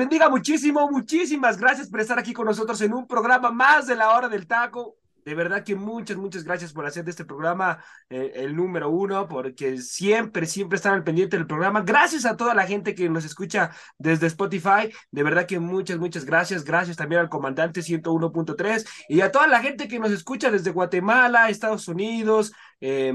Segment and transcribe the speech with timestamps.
[0.00, 4.14] Bendiga muchísimo, muchísimas gracias por estar aquí con nosotros en un programa más de la
[4.14, 4.96] hora del taco.
[5.26, 9.28] De verdad que muchas, muchas gracias por hacer de este programa eh, el número uno,
[9.28, 11.82] porque siempre, siempre están al pendiente del programa.
[11.82, 14.90] Gracias a toda la gente que nos escucha desde Spotify.
[15.10, 16.64] De verdad que muchas, muchas gracias.
[16.64, 21.50] Gracias también al comandante 101.3 y a toda la gente que nos escucha desde Guatemala,
[21.50, 23.12] Estados Unidos, eh,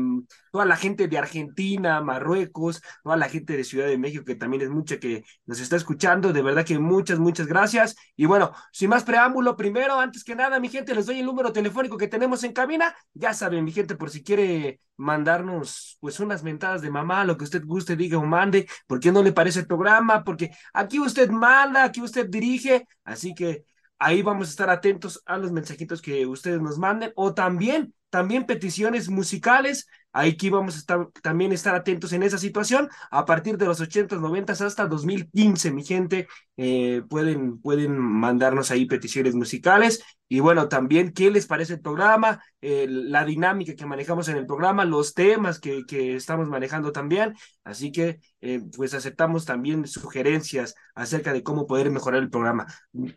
[0.51, 4.61] toda la gente de Argentina, Marruecos, toda la gente de Ciudad de México, que también
[4.63, 6.33] es mucha que nos está escuchando.
[6.33, 7.95] De verdad que muchas, muchas gracias.
[8.15, 11.51] Y bueno, sin más preámbulo, primero, antes que nada, mi gente, les doy el número
[11.51, 12.95] telefónico que tenemos en cabina.
[13.13, 17.43] Ya saben, mi gente, por si quiere mandarnos pues unas mentadas de mamá, lo que
[17.43, 21.83] usted guste, diga o mande, porque no le parece el programa, porque aquí usted manda,
[21.83, 23.65] aquí usted dirige, así que
[23.99, 28.45] ahí vamos a estar atentos a los mensajitos que ustedes nos manden o también también
[28.45, 29.87] peticiones musicales.
[30.17, 32.89] Aquí vamos a estar, también estar atentos en esa situación.
[33.11, 38.85] A partir de los 80, 90 hasta 2015, mi gente, eh, pueden, pueden mandarnos ahí
[38.85, 40.01] peticiones musicales.
[40.29, 44.85] Y bueno, también qué les parece el programa, la dinámica que manejamos en el programa,
[44.85, 47.35] los temas que, que estamos manejando también.
[47.65, 52.67] Así que, eh, pues aceptamos también sugerencias acerca de cómo poder mejorar el programa.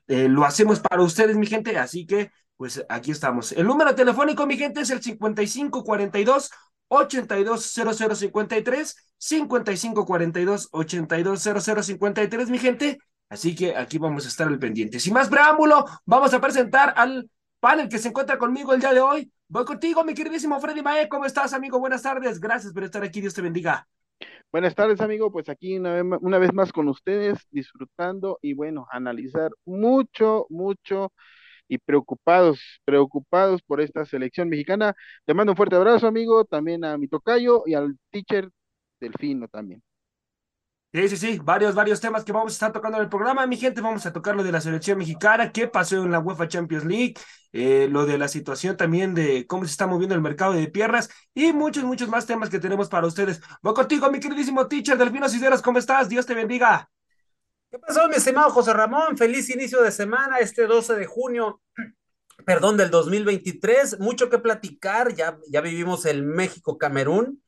[0.08, 3.52] Eh, lo hacemos para ustedes, mi gente, así que pues aquí estamos.
[3.52, 6.50] El número telefónico, mi gente, es el 5542
[6.88, 12.98] 820053, 5542 820053, mi gente.
[13.28, 15.00] Así que aquí vamos a estar al pendiente.
[15.00, 19.00] Sin más preámbulo, vamos a presentar al panel que se encuentra conmigo el día de
[19.00, 19.30] hoy.
[19.48, 21.08] Voy contigo, mi queridísimo Freddy Mae.
[21.08, 21.78] ¿Cómo estás, amigo?
[21.78, 22.40] Buenas tardes.
[22.40, 23.20] Gracias por estar aquí.
[23.20, 23.86] Dios te bendiga.
[24.50, 25.30] Buenas tardes, amigo.
[25.30, 31.12] Pues aquí una vez, una vez más con ustedes, disfrutando y bueno, analizar mucho, mucho
[31.68, 34.94] y preocupados, preocupados por esta selección mexicana.
[35.24, 38.50] Te mando un fuerte abrazo, amigo, también a mi tocayo y al teacher
[39.00, 39.82] Delfino también.
[40.90, 43.58] Sí, sí, sí, varios, varios temas que vamos a estar tocando en el programa, mi
[43.58, 46.86] gente, vamos a tocar lo de la selección mexicana, qué pasó en la UEFA Champions
[46.86, 47.14] League,
[47.52, 51.10] eh, lo de la situación también de cómo se está moviendo el mercado de piernas
[51.34, 53.42] y muchos, muchos más temas que tenemos para ustedes.
[53.62, 56.08] Voy contigo, mi queridísimo teacher Delfino Cisneros, ¿cómo estás?
[56.08, 56.88] Dios te bendiga.
[57.70, 59.18] ¿Qué pasó, mi estimado José Ramón?
[59.18, 61.60] Feliz inicio de semana, este 12 de junio,
[62.46, 64.00] perdón, del 2023.
[64.00, 67.42] Mucho que platicar, ya, ya vivimos el México-Camerún,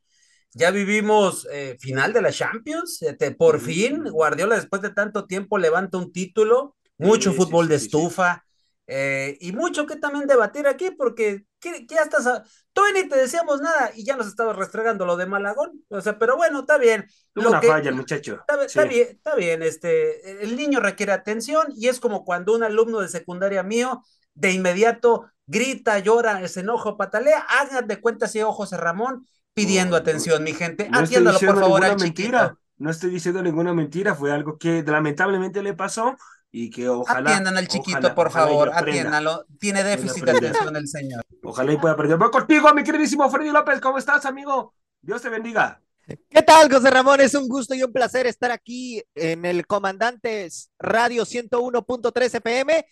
[0.52, 5.56] ya vivimos eh, final de la Champions, este, por fin, Guardiola después de tanto tiempo
[5.56, 8.44] levanta un título, mucho fútbol de estufa.
[8.92, 12.24] Eh, y mucho que también debatir aquí, porque ¿qué, ya estás,
[12.72, 16.18] todavía ni te decíamos nada y ya nos estabas restregando lo de Malagón, o sea,
[16.18, 17.06] pero bueno, está bien.
[17.34, 18.40] Lo una falla muchacho.
[18.66, 22.98] Está, bien, está bien, este, el niño requiere atención y es como cuando un alumno
[22.98, 24.02] de secundaria mío
[24.34, 29.24] de inmediato grita, llora, se enoja, patalea, hagan de cuenta si ojos a Ramón
[29.54, 32.56] pidiendo atención, mi gente, no atiéndalo por favor al mentira.
[32.76, 36.16] No estoy diciendo ninguna mentira, fue algo que lamentablemente le pasó
[36.52, 37.30] y que ojalá.
[37.30, 39.46] Atiendan al chiquito, por favor, atiéndanlo.
[39.58, 41.22] Tiene déficit de atención el señor.
[41.42, 42.18] Ojalá y pueda aprender.
[42.18, 44.74] Voy contigo, mi queridísimo Freddy López, ¿cómo estás, amigo?
[45.00, 45.80] Dios te bendiga.
[46.28, 47.20] ¿Qué tal, José Ramón?
[47.20, 52.84] Es un gusto y un placer estar aquí en el Comandantes Radio 101.3 FM.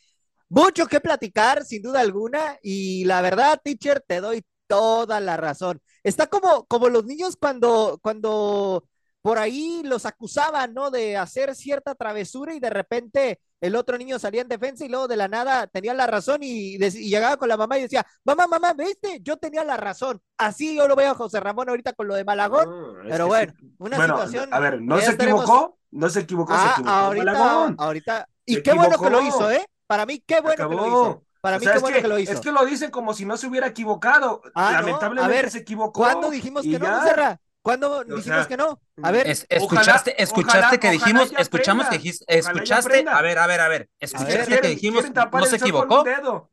[0.51, 5.81] Mucho que platicar, sin duda alguna, y la verdad, teacher, te doy toda la razón.
[6.03, 8.85] Está como, como los niños cuando, cuando
[9.23, 10.91] por ahí los acusaban, ¿no?
[10.91, 15.09] De hacer cierta travesura y de repente el otro niño salía en defensa y luego
[15.09, 18.73] de la nada tenía la razón y, llegaba con la mamá y decía, mamá, mamá,
[18.75, 19.21] ¿viste?
[19.23, 20.21] Yo tenía la razón.
[20.37, 22.97] Así yo lo veo a José Ramón ahorita con lo de Malagón.
[23.09, 24.55] pero bueno, una situación.
[24.55, 25.79] A ver, ¿no se equivocó?
[25.91, 27.39] No se equivocó, se ah, equivocó.
[27.39, 28.29] Ahorita, ahorita.
[28.45, 29.67] Y qué bueno que lo hizo, ¿eh?
[29.87, 31.25] Para mí, qué bueno que lo hizo.
[31.41, 32.33] Para mí, qué bueno que, lo hizo.
[32.33, 34.43] Es que lo dicen como si no se hubiera equivocado.
[34.55, 36.03] Ah, Lamentablemente a ver, se equivocó.
[36.03, 37.41] ¿Cuándo dijimos que no, Cerra?
[37.63, 38.81] ¿Cuándo dijimos que no?
[39.03, 43.69] A ver, escuchaste, escuchaste que dijimos, escuchamos que dijiste, escuchaste, a ver, a ver, a
[43.69, 46.05] ver, escuchaste que dijimos, no se equivocó.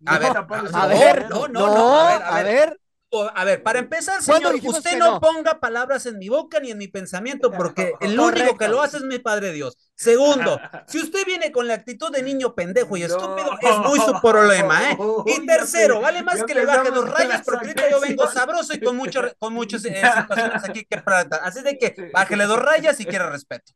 [0.06, 0.32] A ver,
[0.74, 2.80] a ver, no, no, a ver, a ver,
[3.34, 6.88] a ver, para empezar, señor, usted no, ponga palabras en mi boca ni en mi
[6.88, 9.78] pensamiento, porque el único que lo hace es mi Padre Dios.
[9.96, 14.20] Segundo, si usted viene con la actitud de niño pendejo y estúpido, es muy su
[14.22, 14.98] problema, ¿eh?
[15.26, 18.80] Y tercero, vale más que le baje dos rayas, porque ahorita yo vengo sabroso y
[18.80, 21.40] con, mucho, con muchas eh, situaciones aquí que tratar.
[21.44, 23.74] Así de que bájele dos rayas y quiera respeto.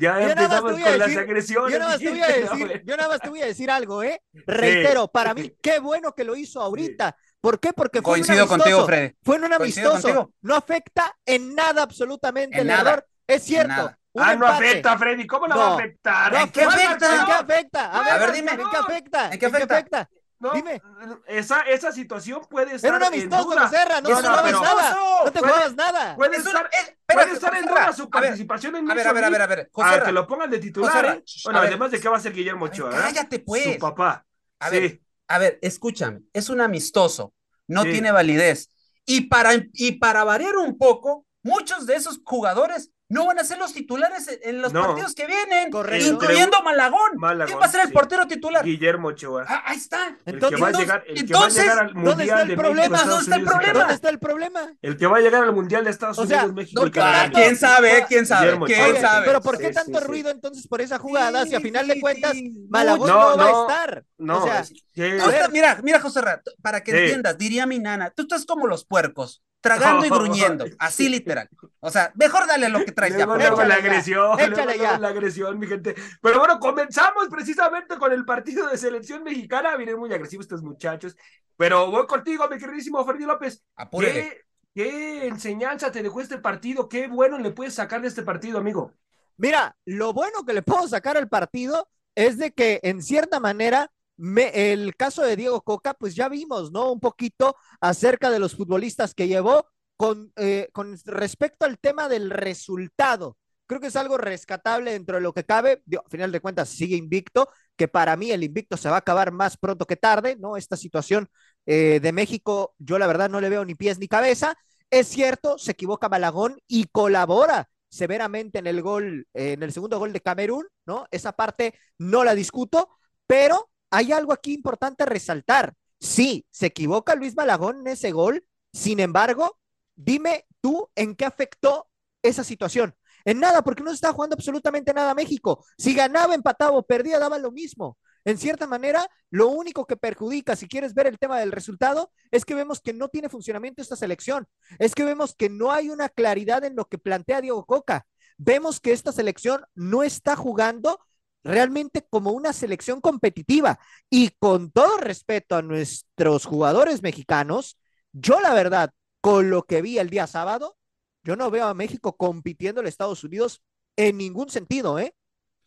[0.00, 1.72] Ya empezamos con las agresiones.
[1.72, 4.02] Yo nada, más te voy a decir, yo nada más te voy a decir algo,
[4.02, 4.20] ¿eh?
[4.46, 7.16] Reitero, para mí, qué bueno que lo hizo ahorita.
[7.46, 7.72] ¿Por qué?
[7.72, 8.58] Porque fue Coincido un amistoso.
[8.58, 9.14] contigo, Freddy.
[9.22, 10.32] Fue un amistoso.
[10.42, 13.06] No afecta en nada absolutamente el error.
[13.24, 13.94] Es cierto.
[14.18, 15.28] Ah, no afecta, Freddy.
[15.28, 16.34] ¿Cómo no, va a afectar?
[16.34, 17.20] ¿En qué afecta?
[17.20, 17.90] ¿En qué afecta?
[17.92, 18.50] A ver, dime.
[18.50, 19.30] ¿En qué afecta?
[19.30, 20.10] ¿En qué afecta?
[20.40, 20.82] No, Dime.
[21.28, 22.88] Esa, esa situación puede estar.
[22.88, 24.96] Era un amistoso, Serra, no, no, no, no, nada.
[25.24, 26.16] No te juegas nada.
[26.16, 26.68] Puede estar,
[27.06, 29.70] puede estar en duda su participación en A ver, a ver, a ver, a ver.
[29.72, 31.04] José que lo pongan de titular.
[31.06, 31.24] ¿eh?
[31.44, 32.90] Bueno, además de que va a ser Guillermo Ochoa.
[32.90, 33.74] Cállate, pues.
[33.74, 34.26] Su papá.
[34.58, 36.22] A ver, a ver, escúchame.
[36.32, 37.32] Es un amistoso
[37.66, 38.70] no tiene validez.
[39.04, 43.58] Y para, y para variar un poco, muchos de esos jugadores no van a ser
[43.58, 45.70] los titulares en los partidos que vienen,
[46.04, 47.12] incluyendo Malagón.
[47.46, 48.64] ¿Quién va a ser el portero titular?
[48.64, 49.44] Guillermo Ochoa.
[49.48, 50.16] Ah, ahí está.
[50.24, 52.48] El que va a llegar, el que va a llegar al Mundial ¿dónde está el
[52.48, 52.88] de problema?
[52.96, 53.78] México, ¿Dónde está el problema?
[53.78, 54.72] ¿Dónde está el problema?
[54.82, 56.90] El que va a llegar al Mundial de Estados O sea, Unidos, México no, y
[56.90, 57.30] Canadá.
[57.32, 58.06] ¿Quién sabe?
[58.08, 58.44] ¿Quién sabe?
[58.46, 59.00] Guillermo ¿Quién Ochoa.
[59.00, 59.26] sabe?
[59.26, 60.04] Pero ¿por qué Sí, tanto sí, sí.
[60.10, 61.42] ruido entonces por esa jugada?
[61.44, 62.66] Sí, si a final de cuentas sí.
[62.68, 64.04] Malagón No, no, va a estar.
[64.18, 66.98] No, o sea, mira, mira, José Rato, para que Sí.
[66.98, 71.48] entiendas, diría mi nana, tú estás como los puercos, tragando y gruñendo, así literal.
[71.80, 73.26] O sea, mejor dale lo que traes ya.
[73.26, 74.98] Luego, luego la ya, agresión, luego, ya.
[74.98, 75.94] la agresión, mi gente.
[76.22, 79.76] Pero bueno, comenzamos precisamente con el partido de selección mexicana.
[79.76, 81.16] Vienen muy agresivos estos muchachos.
[81.56, 83.64] Pero voy contigo, mi queridísimo Freddy López.
[83.98, 84.42] ¿Qué,
[84.74, 86.88] ¿Qué enseñanza te dejó este partido?
[86.88, 88.92] ¿Qué bueno le puedes sacar de este partido, amigo?
[89.36, 93.90] Mira, lo bueno que le puedo sacar al partido es de que en cierta manera
[94.16, 96.92] me- el caso de Diego Coca, pues ya vimos, ¿no?
[96.92, 99.66] Un poquito acerca de los futbolistas que llevó
[99.96, 103.36] con, eh, con respecto al tema del resultado.
[103.66, 105.82] Creo que es algo rescatable dentro de lo que cabe.
[105.86, 108.98] Digo, a final de cuentas, sigue invicto, que para mí el invicto se va a
[108.98, 110.56] acabar más pronto que tarde, ¿no?
[110.56, 111.28] Esta situación
[111.66, 114.56] eh, de México, yo la verdad no le veo ni pies ni cabeza.
[114.90, 120.12] Es cierto, se equivoca Malagón y colabora severamente en el gol, en el segundo gol
[120.12, 121.06] de Camerún, ¿no?
[121.10, 122.88] Esa parte no la discuto,
[123.26, 125.74] pero hay algo aquí importante a resaltar.
[125.98, 129.58] Sí, se equivoca Luis Malagón en ese gol, sin embargo,
[129.94, 131.88] dime tú en qué afectó
[132.22, 132.94] esa situación.
[133.24, 135.64] En nada, porque no se está jugando absolutamente nada México.
[135.76, 137.98] Si ganaba, empataba o perdía, daba lo mismo.
[138.24, 142.44] En cierta manera, lo único que perjudica, si quieres ver el tema del resultado, es
[142.44, 144.46] que vemos que no tiene funcionamiento esta selección.
[144.78, 148.06] Es que vemos que no hay una claridad en lo que plantea Diego Coca.
[148.36, 151.00] Vemos que esta selección no está jugando
[151.46, 153.78] realmente como una selección competitiva.
[154.10, 157.78] Y con todo respeto a nuestros jugadores mexicanos,
[158.12, 160.76] yo la verdad, con lo que vi el día sábado,
[161.24, 163.62] yo no veo a México compitiendo en Estados Unidos
[163.96, 165.14] en ningún sentido, ¿eh?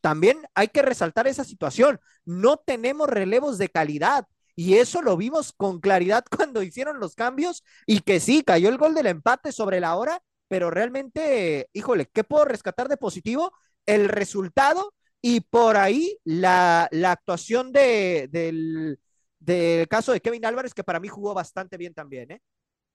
[0.02, 2.00] También hay que resaltar esa situación.
[2.26, 4.28] No tenemos relevos de calidad.
[4.56, 8.78] Y eso lo vimos con claridad cuando hicieron los cambios y que sí, cayó el
[8.78, 13.54] gol del empate sobre la hora, pero realmente, híjole, ¿qué puedo rescatar de positivo?
[13.86, 19.00] El resultado y por ahí la, la actuación de, del,
[19.40, 22.42] del caso de Kevin Álvarez, que para mí jugó bastante bien también, ¿eh?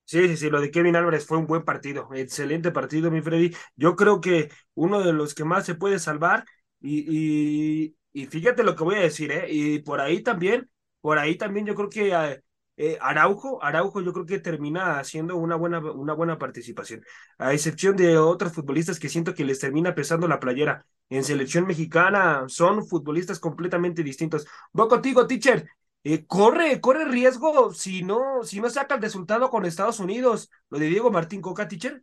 [0.07, 3.53] Sí, sí, sí, lo de Kevin Álvarez fue un buen partido, excelente partido, mi Freddy.
[3.75, 6.45] Yo creo que uno de los que más se puede salvar,
[6.81, 9.47] y, y, y fíjate lo que voy a decir, ¿eh?
[9.51, 10.71] Y por ahí también,
[11.01, 12.43] por ahí también yo creo que
[12.77, 17.05] eh, Araujo, Araujo yo creo que termina haciendo una buena, una buena participación,
[17.39, 20.85] a excepción de otros futbolistas que siento que les termina pesando la playera.
[21.09, 24.47] En selección mexicana son futbolistas completamente distintos.
[24.73, 25.69] Voy contigo, teacher.
[26.03, 30.51] Eh, corre, corre riesgo si no, si no saca el resultado con Estados Unidos.
[30.71, 32.03] Lo de Diego Martín Coca, teacher.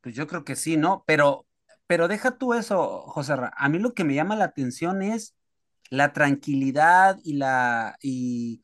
[0.00, 1.04] Pues yo creo que sí, ¿no?
[1.06, 1.46] Pero,
[1.86, 3.36] pero deja tú eso, José.
[3.36, 3.52] Ra.
[3.56, 5.34] A mí lo que me llama la atención es
[5.90, 8.62] la tranquilidad y la y,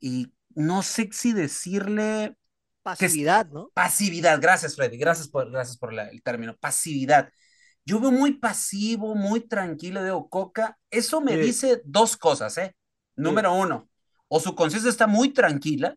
[0.00, 2.36] y no sé si decirle
[2.82, 3.70] pasividad, ¿no?
[3.74, 7.30] Pasividad, gracias, Freddy, gracias por, gracias por la, el término, pasividad.
[7.84, 10.78] Yo veo muy pasivo, muy tranquilo de Coca.
[10.90, 11.38] Eso me Sí.
[11.38, 12.74] dice dos cosas, ¿eh?
[13.16, 13.88] Número uno,
[14.28, 15.94] o su conciencia está muy tranquila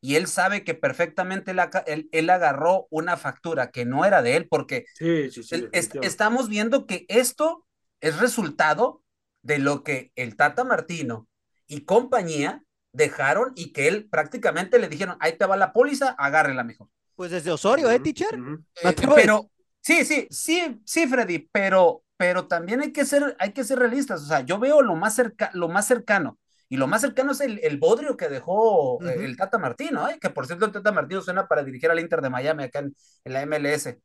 [0.00, 4.36] y él sabe que perfectamente él, él- él agarró una factura que no era de
[4.36, 5.56] él, porque Sí, sí, sí.
[5.56, 6.06] el- es- definitivamente.
[6.08, 7.66] estamos viendo que esto
[8.00, 9.02] es resultado
[9.42, 11.28] de lo que el Tata Martino
[11.66, 12.62] y compañía
[12.96, 16.88] dejaron y que él prácticamente le dijeron, ahí te va la póliza, agárrela mejor.
[17.14, 18.38] Pues desde Osorio, ¿eh, teacher?
[18.82, 19.50] Eh, pero
[19.80, 24.22] sí, sí, sí, sí, Freddy, pero, pero también hay que ser, hay que ser realistas.
[24.22, 26.38] O sea, yo veo lo más cerca, lo más cercano
[26.68, 29.24] y lo más cercano es el, el bodrio que dejó uh -huh.
[29.24, 30.18] el Tata Martino, ¿eh?
[30.20, 32.96] que por cierto el Tata Martino suena para dirigir al Inter de Miami acá en,
[33.24, 33.98] en la MLS.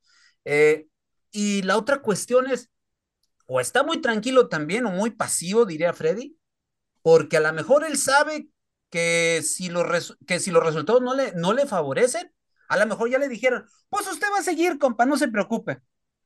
[0.46, 0.88] Eh,
[1.32, 2.70] y la otra cuestión es,
[3.48, 6.38] o está muy tranquilo también o muy pasivo, diría Freddy,
[7.02, 8.48] porque a lo mejor él sabe
[8.92, 12.32] que si los, que si los resultados no le, no le favorecen,
[12.68, 15.80] a lo mejor ya le dijeron, pues usted va a seguir, compa, no se preocupe,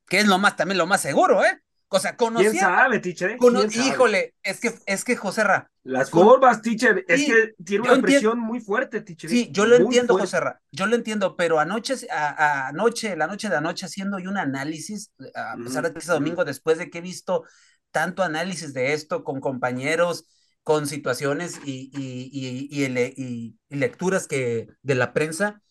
[0.06, 1.62] que es lo más, también lo más seguro, ¿eh?
[1.88, 2.50] O sea, conocía.
[2.50, 3.36] ¿Quién sabe, teacher?
[3.36, 5.70] Cono híjole, es que, es que José Ra.
[5.84, 9.30] Las formas, teacher, es sí, que tiene una presión muy fuerte, teacher.
[9.30, 10.26] Sí, yo lo entiendo, fuerte.
[10.26, 14.18] José Ra, yo lo entiendo, pero anoche, a, a anoche, la noche de anoche, haciendo
[14.18, 17.44] yo un análisis, a pesar de que es domingo, después de que he visto
[17.92, 20.26] tanto análisis de esto con compañeros,
[20.66, 25.62] con situaciones y, y, y, y, lecturas que de la prensa,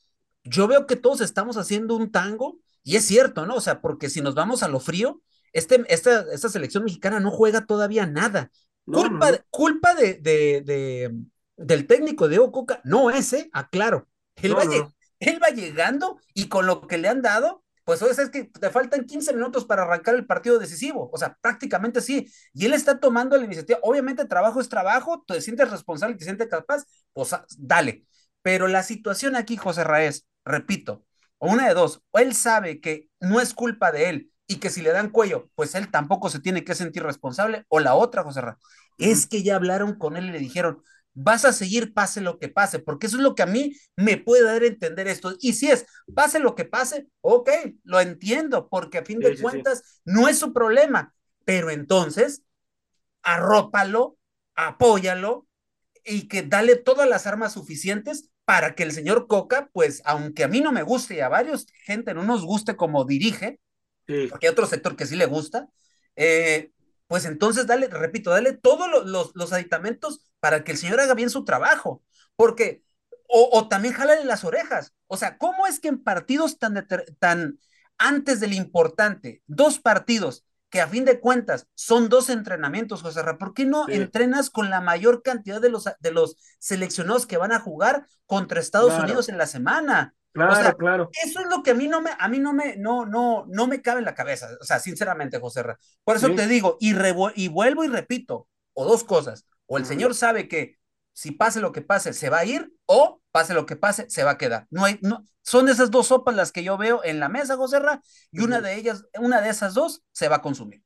[0.46, 3.56] yo veo que todos estamos haciendo un tango, y es cierto, ¿no?
[3.56, 5.22] O sea, porque si nos vamos a lo frío,
[5.52, 8.52] este, esta, esta selección mexicana no juega todavía nada.
[8.86, 9.38] No, culpa, no.
[9.50, 11.14] culpa de, de, de,
[11.58, 14.08] del técnico de Ococa, no ese, aclaro.
[14.38, 14.64] Él, no, va,
[15.20, 18.46] él va llegando y con lo que le han dado, pues o sea, es que
[18.46, 22.74] te faltan 15 minutos para arrancar el partido decisivo, o sea, prácticamente sí, y él
[22.74, 27.34] está tomando la iniciativa, obviamente trabajo es trabajo, te sientes responsable, te sientes capaz, pues
[27.58, 28.06] dale,
[28.42, 31.06] pero la situación aquí, José Raez, repito,
[31.38, 34.70] o una de dos, o él sabe que no es culpa de él, y que
[34.70, 37.66] si le dan cuello, pues él tampoco se tiene que sentir responsable.
[37.68, 38.58] O la otra, José Ra,
[38.98, 40.84] es que ya hablaron con él y le dijeron,
[41.16, 44.18] vas a seguir pase lo que pase, porque eso es lo que a mí me
[44.18, 45.36] puede dar a entender esto.
[45.40, 47.50] Y si es, pase lo que pase, ok,
[47.84, 50.02] lo entiendo, porque a fin de sí, cuentas sí.
[50.06, 52.44] no es su problema, pero entonces
[53.24, 54.18] arrópalo,
[54.56, 55.48] apóyalo
[56.04, 60.48] y que dale todas las armas suficientes para que el señor Coca, pues aunque a
[60.48, 63.60] mí no me guste y a varios gente no nos guste como dirige,
[64.06, 65.68] porque hay otro sector que sí le gusta,
[66.16, 66.72] eh,
[67.08, 71.16] pues entonces dale, repito, dale todos los, los, los, aditamentos para que el señor haga
[71.16, 72.04] bien su trabajo,
[72.36, 72.84] porque,
[73.28, 76.88] o, o también jálale las orejas, o sea, ¿cómo es que en partidos tan,
[77.18, 77.58] tan
[77.98, 83.40] antes del importante, dos partidos, que a fin de cuentas son dos entrenamientos, José Ra,
[83.40, 83.94] ¿por qué no sí.
[83.94, 88.60] entrenas con la mayor cantidad de los, de los seleccionados que van a jugar contra
[88.60, 89.06] Estados claro.
[89.06, 90.14] Unidos en la semana?
[90.32, 91.10] Claro, o sea, claro.
[91.24, 93.66] Eso es lo que a mí no me, a mí no me, no, no, no
[93.66, 94.48] me cabe en la cabeza.
[94.62, 95.80] O sea, sinceramente, José Ra.
[96.04, 96.36] Por eso sí.
[96.36, 96.94] te digo, y,
[97.36, 99.48] y, vuelvo y repito, o dos cosas.
[99.68, 100.78] O el señor sabe que
[101.14, 104.24] si pase lo que pase, se va a ir, o pase lo que pase, se
[104.24, 104.68] va a quedar.
[104.70, 107.80] No hay, no, son esas dos sopas las que yo veo en la mesa, José
[107.80, 110.84] Ra, y una de ellas, una de esas dos, se va a consumir.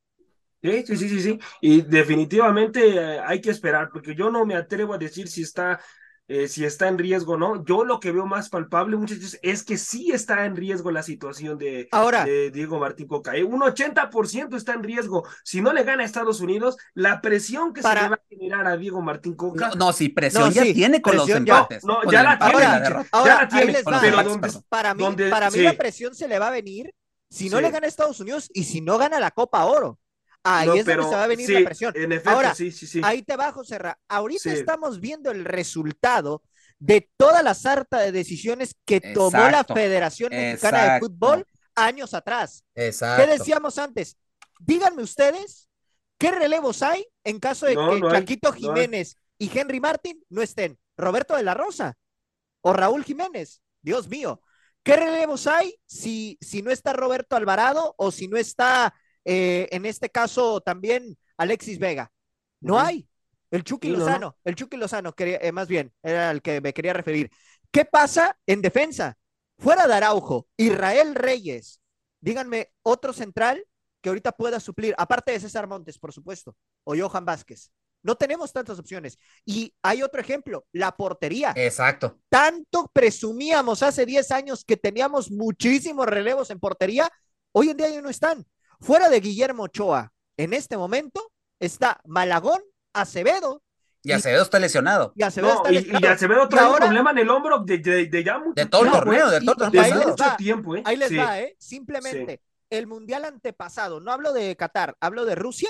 [0.62, 1.40] Sí, sí, sí, sí, sí.
[1.62, 5.80] Y definitivamente eh, hay que esperar, porque yo no me atrevo a decir si está
[6.30, 7.66] eh, si está en riesgo o no.
[7.66, 11.58] Yo lo que veo más palpable, muchachos, es que sí está en riesgo la situación
[11.58, 13.36] de, Ahora, de Diego Martín Coca.
[13.36, 13.44] ¿eh?
[13.44, 15.28] Un 80% está en riesgo.
[15.44, 18.02] Si no le gana a Estados Unidos, la presión que para...
[18.02, 19.70] se le va a generar a Diego Martín Coca.
[19.70, 21.84] No, no sí, presión no, ya sí, tiene con los empates.
[21.84, 23.80] No, no ya, la tiene, ahora, ahora, ya la tiene.
[23.84, 25.64] Pero donde, para mí, donde, para mí sí.
[25.64, 26.94] la presión se le va a venir
[27.32, 27.64] si no sí.
[27.64, 29.98] le gana a Estados Unidos y si no gana la Copa Oro.
[30.44, 31.94] Ahí no, es pero, donde se va a venir sí, la presión.
[31.96, 33.02] En efecto, Ahora, sí, sí, sí.
[33.04, 34.00] ahí te bajo, Serra.
[34.08, 36.44] Ahorita estamos viendo el resultado
[36.80, 39.32] de toda la sarta de decisiones que Exacto.
[39.32, 40.94] tomó la Federación Mexicana Exacto.
[40.94, 42.64] de Fútbol años atrás.
[42.76, 43.24] Exacto.
[43.24, 44.18] ¿Qué decíamos antes?
[44.60, 45.70] Díganme ustedes
[46.18, 49.80] qué relevos hay en caso de no, que no Chaquito hay, Jiménez no y Henry
[49.80, 50.78] Martin no estén.
[50.98, 51.98] Roberto de la Rosa
[52.62, 53.62] o Raúl Jiménez.
[53.82, 54.42] Dios mío.
[54.84, 58.94] ¿Qué relevos hay si, si no está Roberto Alvarado o si no está,
[59.26, 62.12] eh, en este caso, también Alexis Vega?
[62.62, 62.86] No uh -huh.
[62.86, 63.10] hay.
[63.52, 64.38] El Chucky sí, Lozano, no.
[64.44, 67.32] el Chucky Lozano, quería, eh, más bien, era el que me quería referir.
[67.72, 69.18] ¿Qué pasa en defensa?
[69.58, 71.82] Fuera de Araujo, Israel Reyes,
[72.22, 73.66] díganme otro central
[74.02, 77.72] que ahorita pueda suplir, aparte de César Montes, por supuesto, o Johan Vázquez.
[78.02, 79.20] No tenemos tantas opciones.
[79.46, 81.54] Y hay otro ejemplo, la portería.
[81.56, 82.20] Exacto.
[82.30, 87.10] Tanto presumíamos hace 10 años que teníamos muchísimos relevos en portería,
[87.52, 88.46] hoy en día ya no están.
[88.80, 92.62] Fuera de Guillermo Ochoa, en este momento está Malagón
[92.94, 93.62] Acevedo.
[94.02, 95.12] Y Acevedo está lesionado.
[95.16, 96.02] Y Acevedo, no, está lesionado.
[96.02, 98.54] Y, y, Acevedo trae ahora, un problema en el hombro de, de, de ya mucho
[98.56, 99.84] De todo el torneo, de todo el torneo.
[99.84, 100.84] Desde mucho tiempo, ¿eh?
[100.86, 101.18] Ahí les sí.
[101.18, 101.56] va, ¿eh?
[101.60, 102.68] Simplemente, sí.
[102.70, 105.70] el mundial antepasado, no hablo de Qatar, hablo de Rusia,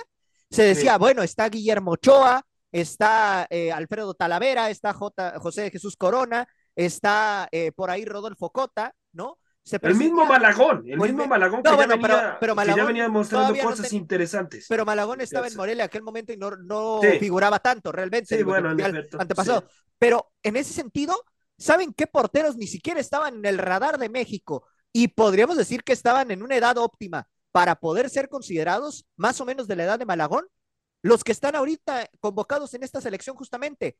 [0.51, 0.99] se decía, sí.
[0.99, 7.71] bueno, está Guillermo Ochoa, está eh, Alfredo Talavera, está J, José Jesús Corona, está eh,
[7.71, 9.38] por ahí Rodolfo Cota, ¿no?
[9.81, 12.81] El mismo Malagón, el mismo Malagón no, que, bueno, ya venía, pero, pero Malagón que
[12.81, 14.65] ya venía mostrando cosas no interesantes.
[14.67, 17.19] Pero Malagón estaba en Morelia en aquel momento y no, no sí.
[17.19, 18.37] figuraba tanto realmente.
[18.37, 19.61] Sí, bueno, efecto, antepasado.
[19.61, 19.67] Sí.
[19.97, 21.13] Pero en ese sentido,
[21.57, 24.65] ¿saben qué porteros ni siquiera estaban en el radar de México?
[24.91, 29.45] Y podríamos decir que estaban en una edad óptima para poder ser considerados más o
[29.45, 30.47] menos de la edad de Malagón.
[31.01, 33.97] los que están ahorita convocados en esta selección justamente,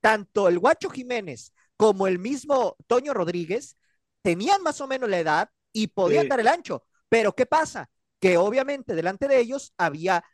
[0.00, 3.76] tanto el Guacho Jiménez como el mismo Toño Rodríguez,
[4.22, 6.84] tenían más o menos la edad y podían dar el ancho.
[7.08, 7.90] Pero ¿qué pasa?
[8.20, 10.24] Que obviamente delante de ellos había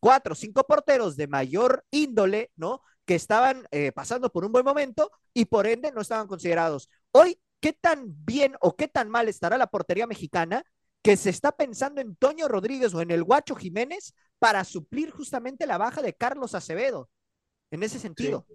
[0.00, 2.82] cuatro o cinco porteros de mayor índole, ¿no?
[3.04, 6.88] Que estaban eh, pasando por un buen momento y por ende no estaban considerados.
[7.12, 10.64] Hoy, ¿qué tan bien o qué tan mal estará la portería mexicana
[11.02, 15.66] que se está pensando en Toño Rodríguez o en el Guacho Jiménez para suplir justamente
[15.66, 17.08] la baja de Carlos Acevedo?
[17.70, 18.46] En ese sentido.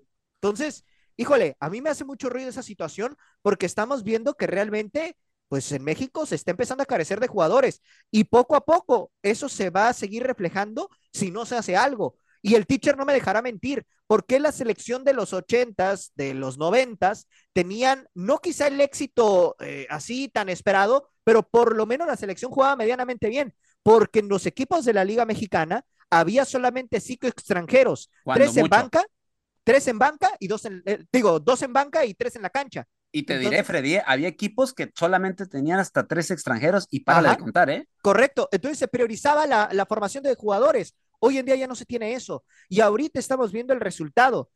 [0.41, 0.83] Entonces,
[1.18, 5.15] híjole, a mí me hace mucho ruido esa situación porque estamos viendo que realmente
[5.48, 9.50] pues en México se está empezando a carecer de jugadores y poco a poco eso
[9.50, 12.15] se va a seguir reflejando si no se hace algo.
[12.41, 16.58] Y el teacher no me dejará mentir, porque la selección de los ochentas, de los
[16.58, 22.15] noventas, tenían no quizá el éxito eh, así tan esperado, pero por lo menos la
[22.15, 23.53] selección jugaba medianamente bien,
[23.84, 29.06] porque en los equipos de la Liga Mexicana había solamente cinco extranjeros, tres en banca,
[29.63, 32.50] tres en banca y dos en, eh, digo, dos en banca y tres en la
[32.50, 32.86] cancha.
[33.13, 34.03] Y te diré, Freddy, ¿eh?
[34.06, 37.88] había equipos que solamente tenían hasta tres extranjeros y para de contar, ¿eh?
[38.01, 38.48] Correcto.
[38.51, 40.96] Entonces se priorizaba la, la, formación de jugadores.
[41.20, 42.46] Hoy en día ya no se tiene eso.
[42.70, 44.50] Y ahorita estamos viendo el resultado.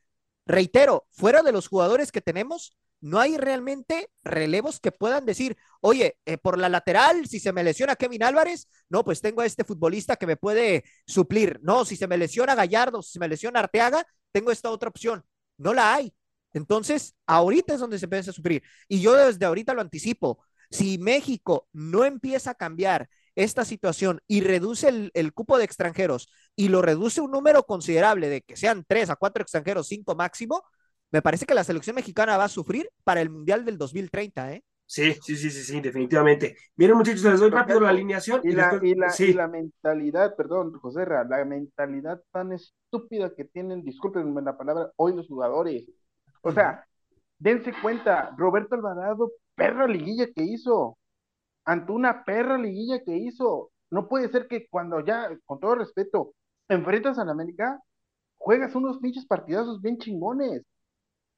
[0.45, 6.17] Reitero, fuera de los jugadores que tenemos, no hay realmente relevos que puedan decir, oye,
[6.25, 9.63] eh, por la lateral, si se me lesiona Kevin Álvarez, no, pues tengo a este
[9.63, 11.59] futbolista que me puede suplir.
[11.61, 15.23] No, si se me lesiona Gallardo, si se me lesiona Arteaga, tengo esta otra opción.
[15.57, 16.13] No la hay.
[16.51, 18.63] Entonces, ahorita es donde se empieza a sufrir.
[18.89, 20.43] Y yo desde ahorita lo anticipo.
[20.69, 26.67] Si México no empieza a cambiar esta situación y reduce el, cupo de extranjeros y
[26.67, 30.63] lo reduce un número considerable de que sean tres a cuatro extranjeros, cinco máximo,
[31.11, 34.65] me parece que la selección mexicana va a sufrir para el Mundial del 2030, ¿eh?
[34.87, 36.55] Sí, sí, sí, sí, sí, definitivamente.
[36.75, 38.41] Miren, muchachos, les doy rápido la alineación.
[38.43, 44.57] Y, la, y, la, mentalidad, perdón, José la mentalidad tan estúpida que tienen, discúlpenme la
[44.57, 45.89] palabra, hoy los jugadores.
[46.41, 46.85] O sea,
[47.39, 50.97] dense cuenta, Roberto Alvarado, perra liguilla que hizo,
[51.65, 53.71] ante una perra liguilla que hizo.
[53.89, 56.33] No puede ser que cuando ya, con todo respeto,
[56.69, 57.79] enfrentas a la América,
[58.37, 60.63] juegas unos pinches partidazos bien chingones.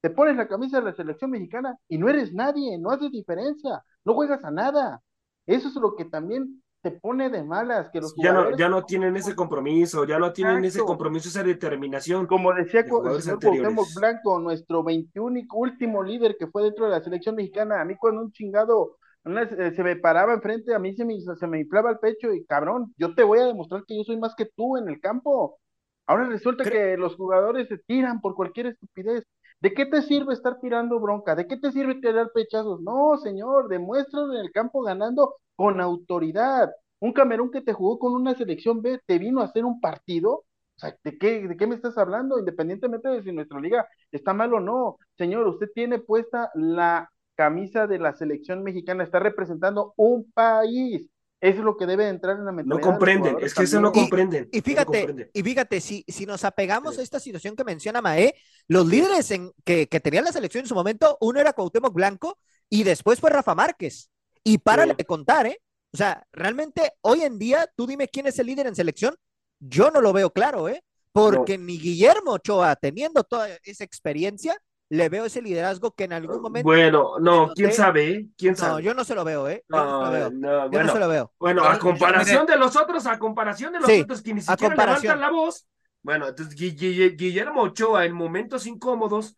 [0.00, 3.82] Te pones la camisa de la selección mexicana y no eres nadie, no haces diferencia,
[4.04, 5.02] no juegas a nada.
[5.46, 8.84] Eso es lo que también te pone de malas que los ya no ya no
[8.84, 14.38] tienen ese compromiso ya no tienen ese compromiso esa determinación como decía el señor Blanco
[14.38, 18.30] nuestro 21 último líder que fue dentro de la selección mexicana a mí cuando un
[18.30, 22.32] chingado eh, se me paraba enfrente a mí se me se me inflaba el pecho
[22.32, 25.00] y cabrón yo te voy a demostrar que yo soy más que tú en el
[25.00, 25.58] campo.
[26.06, 29.24] Ahora resulta que los jugadores se tiran por cualquier estupidez
[29.60, 31.34] ¿De qué te sirve estar tirando bronca?
[31.34, 32.80] ¿De qué te sirve tirar pechazos?
[32.80, 36.70] No, señor, demuéstralo en el campo ganando con autoridad.
[37.00, 40.30] Un Camerún que te jugó con una selección B te vino a hacer un partido.
[40.76, 42.38] O sea, ¿de qué, ¿de qué me estás hablando?
[42.38, 44.98] Independientemente de si nuestra liga está mal o no.
[45.16, 51.08] Señor, usted tiene puesta la camisa de la selección mexicana, está representando un país.
[51.40, 52.84] Eso es lo que debe entrar en la mentalidad.
[52.84, 54.48] No comprenden, es que eso no comprenden.
[54.50, 58.34] Y, fíjate, y fíjate, si, si nos apegamos a esta situación que menciona Mae,
[58.66, 62.38] los líderes en, que, que tenían la selección en su momento, uno era Cuauhtémoc Blanco
[62.68, 64.10] y después fue Rafa Márquez.
[64.42, 65.60] Y para de contar, ¿eh?
[65.92, 69.14] O sea, realmente hoy en día, tú dime quién es el líder en selección,
[69.60, 70.82] yo no lo veo claro, ¿eh?
[71.12, 74.56] Porque ni Guillermo Ochoa, teniendo toda esa experiencia,
[74.90, 76.66] le veo ese liderazgo que en algún momento.
[76.66, 78.28] Bueno, no, quién sabe, ¿eh?
[78.36, 78.74] quién sabe.
[78.74, 79.64] No, yo no se lo veo, ¿eh?
[79.68, 80.30] Yo no, se lo veo.
[80.30, 81.32] No, yo no se lo veo.
[81.38, 85.20] Bueno, a comparación de los otros, a comparación de los otros que ni siquiera levantan
[85.20, 85.66] la voz.
[86.02, 89.34] Bueno, entonces Guillermo Ochoa en momentos incómodos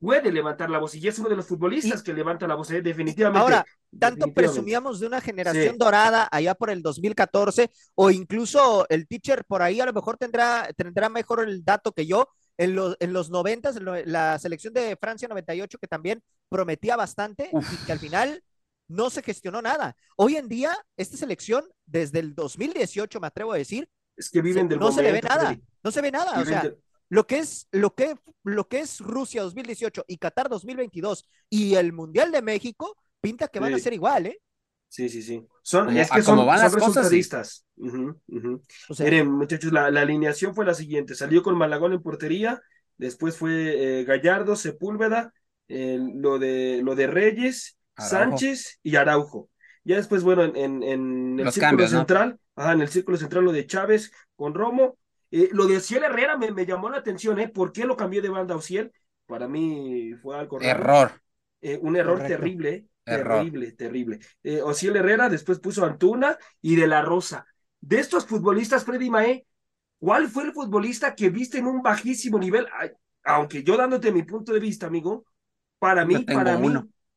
[0.00, 2.82] puede levantar la voz y es uno de los futbolistas que levanta la voz, ¿eh?
[2.82, 3.40] definitivamente.
[3.40, 3.64] Ahora,
[3.98, 9.62] tanto presumíamos de una generación dorada allá por el 2014 o incluso el teacher por
[9.62, 13.30] ahí a lo mejor tendrá, tendrá mejor el dato que yo, en, los, en los
[13.30, 13.72] 90,
[14.06, 18.42] la selección de Francia 98, que también prometía bastante y que al final
[18.88, 19.96] no se gestionó nada.
[20.16, 24.68] Hoy en día, esta selección, desde el 2018, me atrevo a decir, es que viven
[24.68, 26.40] del no se le ve nada, no se ve nada.
[26.40, 26.72] o sea,
[27.08, 31.92] lo que es, lo que, lo que es Rusia 2018 y Qatar 2022 y el
[31.92, 34.40] Mundial de México, pinta que van a ser igual, ¿eh?
[34.94, 35.44] Sí, sí, sí.
[35.60, 37.66] Son, es que son, son resultadistas.
[37.74, 41.16] Miren, muchachos, la, alineación fue la siguiente.
[41.16, 42.62] Salió con Malagón en portería,
[42.96, 45.34] después fue eh, Gallardo, Sepúlveda,
[45.66, 49.50] eh, lo, de, lo de Reyes, Sánchez y Araujo.
[49.82, 54.12] Ya después, bueno, en, en, el círculo central, en el círculo central lo de Chávez
[54.36, 54.96] con Romo.
[55.32, 57.48] Eh, lo de Ociel Herrera me, me, llamó la atención, ¿eh?
[57.48, 58.92] ¿Por qué lo cambió de banda a Ociel?
[59.26, 61.20] Para mí fue algo Error.
[61.80, 64.18] un error terrible, Terrible, terrible.
[64.42, 67.46] Eh, Ociel Herrera, después puso Antuna y De La Rosa.
[67.80, 69.46] De estos futbolistas, Freddy Mae,
[70.04, 72.66] ¿Cuál fue el futbolista que viste en un bajísimo nivel?
[73.22, 75.24] aunque yo dándote mi punto de vista, amigo,
[75.78, 76.74] para mí, para mí,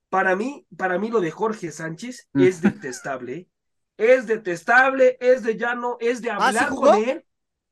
[0.08, 2.42] para mí, para mí lo de Jorge Sánchez mm.
[2.44, 3.50] es detestable.
[3.98, 7.26] Es detestable, es de llano, es de ¿Ah, hablar con él,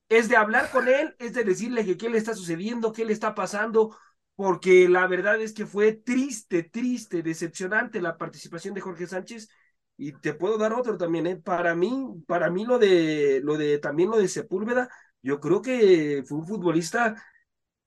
[0.10, 3.13] es de hablar con él, es de decirle que qué le está sucediendo, qué le
[3.13, 3.95] está pasando,
[4.36, 9.50] porque la verdad es que fue triste, triste, decepcionante la participación de Jorge Sánchez.
[9.98, 11.38] Y te puedo dar otro también, ¿eh?
[11.38, 14.89] Para mí, para mí lo de, lo de, también lo de Sepúlveda,
[15.21, 17.15] yo creo que fue un futbolista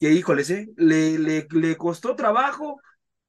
[0.01, 0.69] que, híjoles, ¿eh?
[0.77, 2.81] le, le, le costó trabajo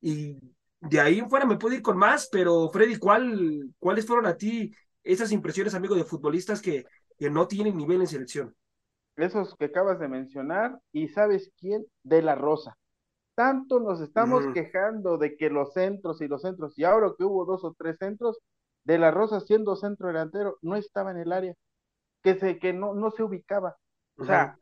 [0.01, 0.37] y
[0.81, 4.37] de ahí en fuera me puedo ir con más, pero Freddy, ¿cuál, ¿cuáles fueron a
[4.37, 4.71] ti
[5.03, 6.85] esas impresiones, amigo, de futbolistas que,
[7.17, 8.55] que no tienen nivel en selección?
[9.17, 11.85] Esos que acabas de mencionar, y ¿sabes quién?
[12.03, 12.77] De la Rosa.
[13.39, 17.45] Tanto nos estamos quejando de que los centros y los centros, y ahora que hubo
[17.45, 18.37] dos o tres centros,
[18.83, 21.53] de la Rosa siendo centro delantero, no estaba en el área,
[22.21, 23.77] que, se, que no, no se ubicaba.
[24.17, 24.57] O sea,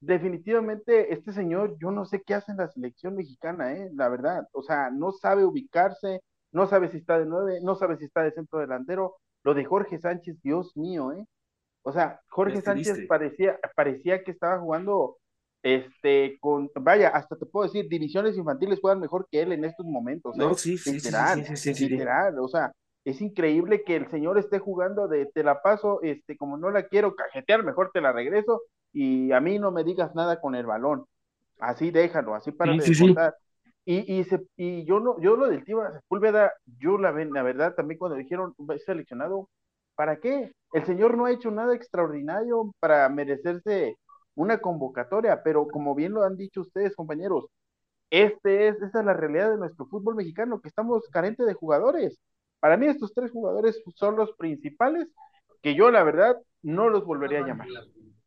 [0.00, 3.88] definitivamente este señor, yo no sé qué hace en la selección mexicana, ¿eh?
[3.94, 4.48] la verdad.
[4.50, 8.24] O sea, no sabe ubicarse, no sabe si está de nueve, no sabe si está
[8.24, 9.14] de centro delantero.
[9.44, 11.24] Lo de Jorge Sánchez, Dios mío, ¿eh?
[11.82, 15.18] O sea, Jorge Sánchez parecía, parecía que estaba jugando,
[15.62, 19.86] este, con, vaya, hasta te puedo decir, divisiones infantiles juegan mejor que él en estos
[19.86, 20.34] momentos.
[20.36, 20.38] ¿eh?
[20.38, 22.72] No, sí, sí, literal, sí, literal, o sea,
[23.04, 26.84] es increíble que el señor esté jugando de te la paso, este, como no la
[26.84, 30.66] quiero cajetear, mejor te la regreso y a mí no me digas nada con el
[30.66, 31.06] balón.
[31.58, 33.34] Así déjalo, así para de contar.
[33.84, 37.74] Y, y, se, y yo no, yo lo del tío Sepúlveda, yo la, la verdad
[37.74, 39.48] también cuando dijeron seleccionado,
[39.94, 40.52] ¿para qué?
[40.72, 43.96] El señor no ha hecho nada extraordinario para merecerse
[44.38, 47.46] una convocatoria, pero como bien lo han dicho ustedes, compañeros,
[48.10, 52.18] este es, esa es la realidad de nuestro fútbol mexicano, que estamos carentes de jugadores.
[52.60, 55.08] Para mí estos tres jugadores son los principales
[55.62, 57.68] que yo la verdad no los volvería a llamar.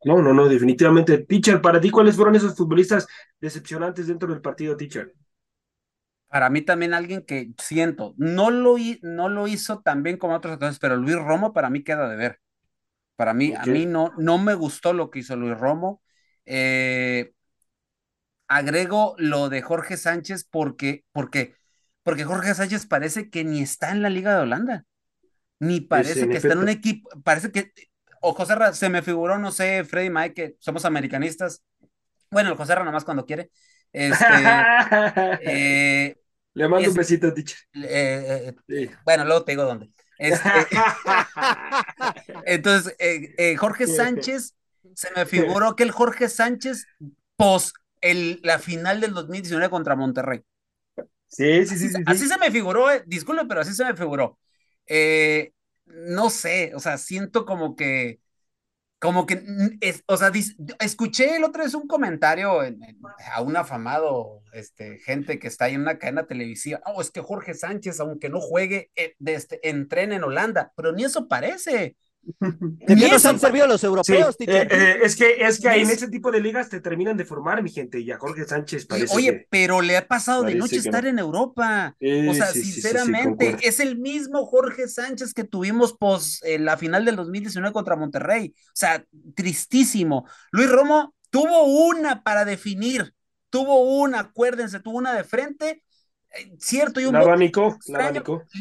[0.04, 1.18] No, no, no, definitivamente.
[1.18, 3.06] Teacher, para ti, ¿cuáles fueron esos futbolistas
[3.40, 5.14] decepcionantes dentro del partido, teacher?
[6.28, 10.54] Para mí también alguien que siento, no lo, no lo hizo tan bien como otros
[10.54, 12.40] actores, pero Luis Romo para mí queda de ver.
[13.16, 16.01] Para mí, a mí no, no me gustó lo que hizo Luis Romo.
[16.46, 17.32] Eh,
[18.48, 21.54] agrego lo de Jorge Sánchez porque, porque,
[22.02, 24.84] porque Jorge Sánchez parece que ni está en la Liga de Holanda,
[25.58, 27.72] ni parece que está en un equipo, parece que
[28.22, 31.62] o José Ra, se me figuró, no sé, Freddy Mike, que somos americanistas.
[32.30, 33.50] Bueno, el José Ra nomás cuando quiere.
[33.92, 34.24] Este,
[35.42, 36.16] eh,
[36.54, 37.58] Le mando un besito, teacher.
[37.74, 38.54] Eh,
[39.04, 39.90] bueno, luego te digo dónde.
[40.22, 40.48] Este,
[42.46, 42.94] entonces,
[43.58, 44.54] Jorge Sánchez,
[44.94, 46.86] se me figuró que el Jorge Sánchez
[47.36, 50.42] pos el, la final del 2019 contra Monterrey.
[51.28, 51.86] Sí, sí, sí.
[51.86, 54.38] Así, así se me figuró, disculpe, pero así se me figuró.
[54.86, 55.52] Eh,
[55.86, 58.20] no sé, o sea, siento como que,
[58.98, 59.42] como que,
[59.80, 60.30] es, o sea,
[60.80, 62.60] escuché el otro vez un comentario
[63.32, 67.20] a un afamado, este, gente que está ahí en una cadena televisiva, oh, es que
[67.20, 71.96] Jorge Sánchez, aunque no juegue, eh, este, entrena en Holanda, pero ni eso parece.
[72.22, 76.08] ¿De qué nos han servido los europeos, eh, eh, es que, es que en ese
[76.08, 79.46] tipo de ligas te terminan de formar, mi gente, y a Jorge Sánchez parece Oye,
[79.50, 81.96] pero le ha pasado de noche estar en Europa.
[82.00, 87.72] o sea, sinceramente, es el mismo Jorge Sánchez que tuvimos pos la final del 2019
[87.72, 88.54] contra Monterrey.
[88.68, 89.04] O sea,
[89.34, 90.26] tristísimo.
[90.52, 93.14] Luis Romo tuvo una para definir,
[93.50, 95.82] tuvo una, acuérdense, tuvo una de frente,
[96.58, 97.78] cierto, y un abanico,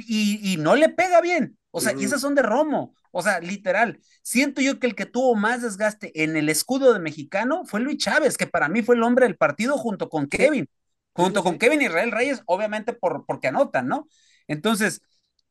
[0.08, 1.58] y, y no le pega bien.
[1.72, 2.94] O sea, y esas son de Romo.
[3.12, 7.00] O sea, literal, siento yo que el que tuvo más desgaste en el escudo de
[7.00, 10.70] mexicano fue Luis Chávez, que para mí fue el hombre del partido junto con Kevin,
[11.14, 14.08] junto con Kevin Israel Reyes, obviamente por, porque anotan, ¿no?
[14.48, 15.02] Entonces,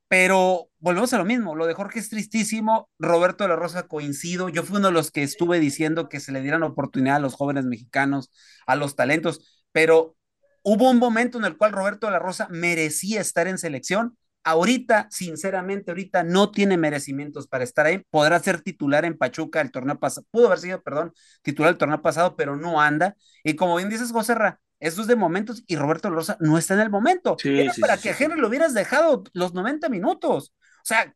[0.08, 4.48] pero volvemos a lo mismo, lo de Jorge es tristísimo, Roberto de la Rosa coincido,
[4.48, 7.34] yo fui uno de los que estuve diciendo que se le dieran oportunidad a los
[7.34, 8.30] jóvenes mexicanos,
[8.66, 10.16] a los talentos, pero
[10.62, 15.08] hubo un momento en el cual Roberto de la Rosa merecía estar en selección ahorita,
[15.10, 18.02] sinceramente, ahorita no tiene merecimientos para estar ahí.
[18.10, 22.00] Podrá ser titular en Pachuca el torneo pasado, pudo haber sido, perdón, titular el torneo
[22.00, 23.16] pasado, pero no anda.
[23.44, 26.74] Y como bien dices, José Ra, eso es de momentos y Roberto Rosa no está
[26.74, 27.36] en el momento.
[27.44, 30.54] Era para que a Henry lo hubieras dejado los 90 minutos.
[30.82, 31.14] O sea,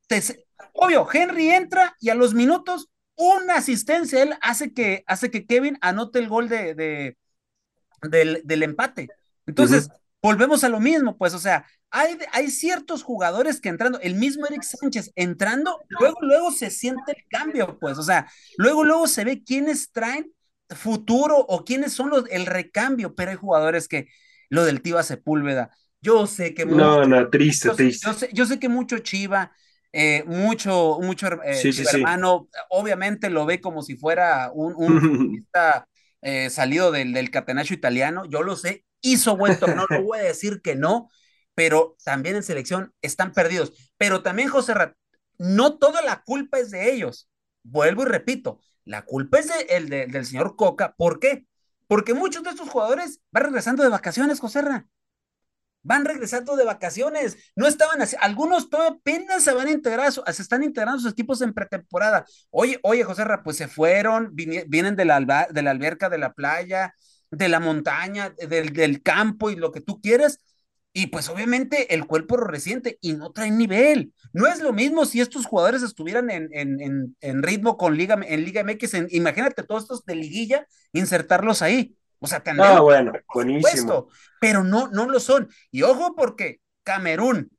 [0.75, 5.79] obvio, Henry entra y a los minutos una asistencia él hace que, hace que Kevin
[5.81, 7.17] anote el gol de, de
[8.03, 9.09] del, empate.
[9.47, 9.89] Entonces,
[10.23, 14.47] volvemos a lo mismo, pues, o sea, hay, hay ciertos jugadores que entrando, el mismo
[14.47, 18.27] Eric Sánchez entrando, luego, luego se siente el cambio, pues, o sea,
[18.57, 20.33] luego, luego se ve quiénes traen
[20.71, 24.09] futuro o quiénes son los, el recambio, pero hay jugadores que,
[24.49, 26.67] lo del Tiva Sepúlveda, yo sé que...
[26.67, 28.07] No, no, triste, triste.
[28.07, 29.53] Yo sé, yo sé que mucho Chiva
[29.97, 31.99] eh, mucho, mucho eh, Sí, sí, sí.
[31.99, 35.87] hermano, obviamente lo ve como si fuera un, un futbolista,
[36.21, 40.23] eh, salido del, del catenaccio italiano, yo lo sé, hizo buen torneo, no voy a
[40.23, 41.09] decir que no,
[41.55, 43.73] pero también en selección están perdidos.
[43.97, 44.95] Pero también, José Rat,
[45.39, 47.29] no toda la culpa es de ellos.
[47.63, 50.95] Vuelvo y repito, la culpa es de, el de- del señor Coca.
[50.97, 51.47] ¿Por qué?
[51.87, 54.87] Porque muchos de estos jugadores van regresando de vacaciones, José Rat.
[55.87, 60.43] Van regresando de vacaciones, no estaban así, algunos todavía apenas se van a integrar, se
[60.43, 62.25] están integrando sus equipos en pretemporada.
[62.49, 66.17] Oye, oye, José Ra, pues se fueron, vienen de la, alba- de la alberca, de
[66.17, 66.95] la playa,
[67.37, 70.41] de la montaña, del, del campo y lo que tú quieras,
[70.93, 74.13] y pues obviamente el cuerpo lo resiente y no traen nivel.
[74.33, 78.19] No es lo mismo si estos jugadores estuvieran en, en, en, en ritmo con Liga,
[78.27, 81.97] en Liga MX, en- imagínate todos estos de liguilla, insertarlos ahí.
[82.21, 84.05] O sea, tendrían Ah, bueno, buenísimo.
[84.05, 84.09] supuesto,
[84.41, 85.49] pero no, no lo son.
[85.73, 87.51] Y ojo porque Camerún,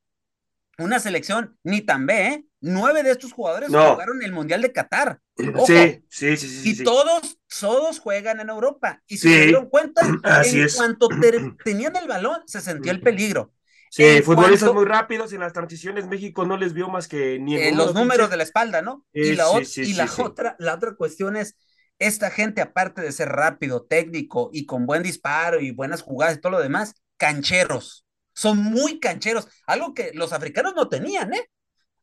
[0.78, 2.46] una selección ni tan ve, ¿eh?
[2.68, 3.92] Nueve de estos jugadores No.
[3.92, 5.20] jugaron el Mundial de Qatar.
[5.56, 6.70] Ojo, Sí, sí, sí, sí.
[6.72, 6.84] y sí.
[6.84, 9.02] todos, todos juegan en Europa.
[9.08, 9.30] Y Sí.
[9.30, 10.76] se dieron cuenta, Así en es.
[10.76, 13.54] cuanto te- tenían el balón, se sentía el peligro.
[13.92, 17.40] Sí, en futbolistas cuanto- muy rápidos en las transiciones México no les vio más que
[17.40, 19.06] ni eh, en los uno, números de la espalda, ¿no?
[19.14, 21.56] Y la, sí, y otra, la otra cuestión es,
[22.00, 26.42] esta gente, aparte de ser rápido, técnico y con buen disparo y buenas jugadas y
[26.42, 28.06] todo lo demás, cancheros.
[28.34, 31.50] Son muy cancheros, algo que los africanos no tenían, ¿eh?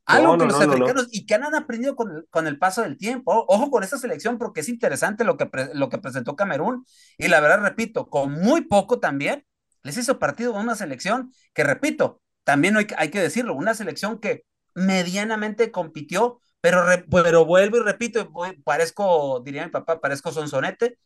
[0.06, 2.58] Algo No, que no, los no, africanos y que han aprendido con el, con el
[2.58, 3.44] paso del tiempo.
[3.48, 6.84] Ojo con esta selección porque es interesante lo que, pre- lo que presentó Camerún
[7.18, 9.46] y la verdad, repito, con muy poco también
[9.82, 13.74] les hizo partido a una selección que, repito, también hay, que- hay que decirlo, una
[13.74, 20.00] selección que medianamente compitió, pero, re- pero vuelvo y repito, voy- parezco, diría mi papá,
[20.00, 20.98] parezco sonsonete,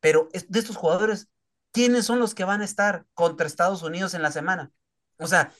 [0.00, 1.28] pero es- de estos jugadores,
[1.72, 4.72] ¿quiénes son los que van a estar contra Estados Unidos en la semana?
[5.18, 5.52] O sea,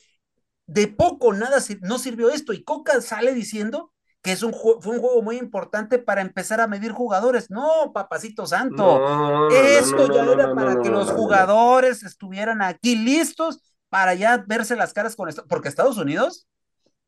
[0.67, 4.95] de poco nada sir- no sirvió esto y Coca sale diciendo que es un fue
[4.95, 7.51] un juego muy importante para empezar a medir jugadores.
[7.51, 8.75] No, papacito santo.
[8.77, 11.19] No, Esto no, ya no, era no, para no, que no, los no, no.
[11.19, 16.47] jugadores estuvieran aquí listos para ya verse las caras con esto, porque Estados Unidos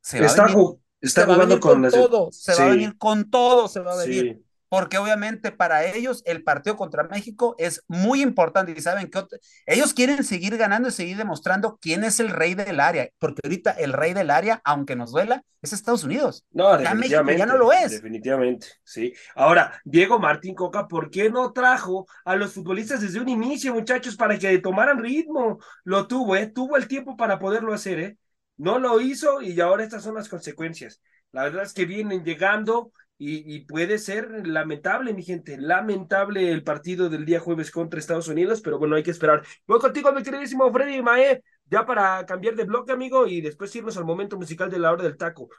[0.02, 2.32] se va a venir, ju- está se va a jugando venir con con las- todo,
[2.32, 4.46] se va a venir con todo, se va a venir sí.
[4.69, 9.23] Porque obviamente para ellos el partido contra México es muy importante y saben que
[9.65, 13.71] ellos quieren seguir ganando y seguir demostrando quién es el rey del área, porque ahorita
[13.71, 16.45] el rey del área, aunque nos duela, es Estados Unidos.
[16.51, 17.39] No, Ya México definitivamente.
[17.39, 17.91] ya no lo es.
[17.91, 19.13] Definitivamente, sí.
[19.36, 24.15] Ahora, Diego Martín Coca, ¿por qué no trajo a los futbolistas desde un inicio, muchachos,
[24.15, 25.60] para que tomaran ritmo?
[25.84, 26.47] Lo tuvo, ¿eh?
[26.47, 28.17] Tuvo el tiempo para poderlo hacer, ¿eh?
[28.58, 31.01] No lo hizo y ahora estas son las consecuencias.
[31.32, 37.10] La verdad es que vienen llegando y, puede ser lamentable, mi gente, lamentable el partido
[37.10, 39.43] del día jueves contra Estados Unidos, pero bueno, hay que esperar.
[39.65, 43.97] Voy contigo, mi queridísimo Freddy Mae, ya para cambiar de bloque, amigo, y después irnos
[43.97, 45.49] al momento musical de la hora del taco.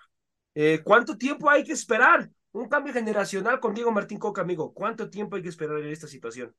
[0.55, 2.29] Eh, ¿Cuánto tiempo hay que esperar?
[2.53, 4.73] Un cambio generacional con Diego Martín Coca, amigo.
[4.73, 6.55] ¿Cuánto tiempo hay que esperar en esta situación?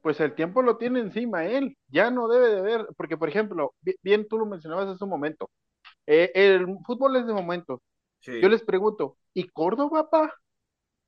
[0.00, 3.74] Pues el tiempo lo tiene encima él, ya no debe de ver, porque por ejemplo,
[3.80, 5.50] bi- bien tú lo mencionabas hace un momento,
[6.06, 7.80] eh, el fútbol es de momentos.
[8.20, 10.32] Sí, Yo les pregunto, ¿y Córdoba, pa?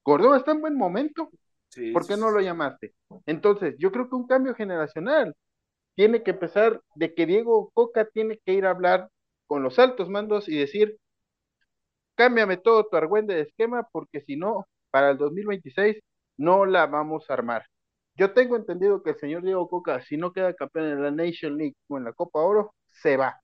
[0.02, 1.30] Córdoba está en buen momento,
[1.70, 2.94] sí, ¿por sí, qué no lo llamaste?
[3.26, 5.34] Entonces, yo creo que un cambio generacional
[5.96, 9.10] tiene que empezar de que Diego Coca tiene que ir a hablar
[9.46, 10.98] con los altos mandos y decir,
[12.16, 15.98] cámbiame todo tu argüende de esquema, porque si no, para el 2026
[16.36, 17.64] no la vamos a armar.
[18.16, 21.56] Yo tengo entendido que el señor Diego Coca, si no queda campeón en la Nation
[21.56, 23.40] League o en la Copa Oro, se va.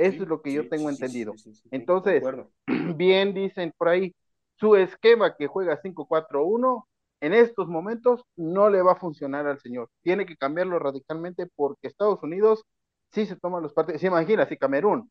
[0.00, 1.34] Eso es lo que yo tengo entendido.
[1.70, 2.22] Entonces,
[2.96, 4.14] bien dicen por ahí,
[4.56, 6.84] su esquema que juega 5-4-1,
[7.20, 9.90] en estos momentos no le va a funcionar al señor.
[10.02, 12.64] Tiene que cambiarlo radicalmente porque Estados Unidos
[13.12, 14.00] sí se toma los partidos.
[14.00, 15.10] Se imagina si Camerún,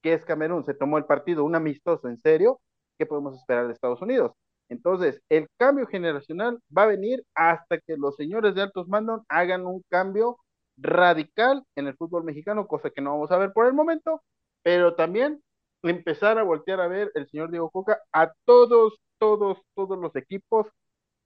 [0.00, 2.62] que es Camerún, se tomó el partido un amistoso en serio,
[2.98, 4.32] ¿qué podemos esperar de Estados Unidos?
[4.70, 9.66] Entonces, el cambio generacional va a venir hasta que los señores de altos mandos hagan
[9.66, 10.38] un cambio
[10.78, 14.22] radical en el fútbol mexicano, cosa que no vamos a ver por el momento,
[14.62, 15.42] pero también
[15.82, 20.66] empezar a voltear a ver el señor Diego Coca a todos, todos, todos los equipos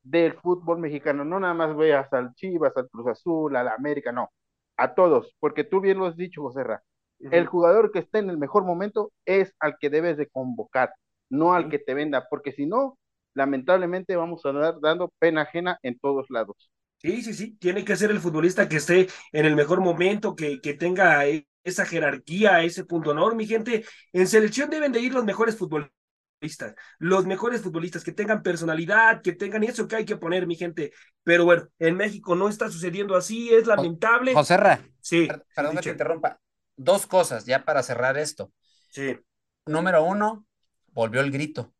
[0.02, 1.24] del fútbol mexicano.
[1.24, 4.30] No nada más veas al Chivas, al Cruz Azul, al América, no,
[4.76, 6.82] a todos, porque tú bien lo has dicho, José Ra.
[7.20, 10.92] El jugador que esté en el mejor momento es al que debes de convocar,
[11.30, 12.98] no al que te venda, porque si no,
[13.34, 16.70] lamentablemente vamos a dar dando pena ajena en todos lados.
[16.98, 17.56] Sí, sí, sí.
[17.58, 21.24] Tiene que ser el futbolista que esté en el mejor momento, que, que tenga
[21.64, 23.84] esa jerarquía, ese punto honor, mi gente.
[24.12, 29.32] En selección deben de ir los mejores futbolistas, los mejores futbolistas que tengan personalidad, que
[29.32, 30.92] tengan eso que hay que poner, mi gente.
[31.22, 34.34] Pero bueno, en México no está sucediendo así, es lamentable.
[34.34, 36.40] José Ra, Sí, per- perdón que te interrumpa.
[36.76, 38.52] Dos cosas ya para cerrar esto.
[38.88, 39.18] sí,
[39.66, 40.46] Número uno,
[40.92, 41.74] volvió el grito.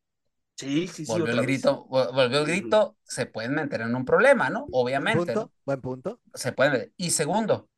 [0.57, 1.12] Sí, sí, sí.
[1.12, 1.47] Volvió el vez.
[1.47, 4.66] grito, vol- volvió el grito, se pueden meter en un problema, ¿no?
[4.66, 5.35] Buen Obviamente.
[5.35, 5.53] punto, ¿no?
[5.64, 6.20] buen punto.
[6.35, 6.92] Se pueden meter.
[6.97, 7.68] Y segundo,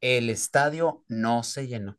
[0.00, 1.98] el estadio no se llenó.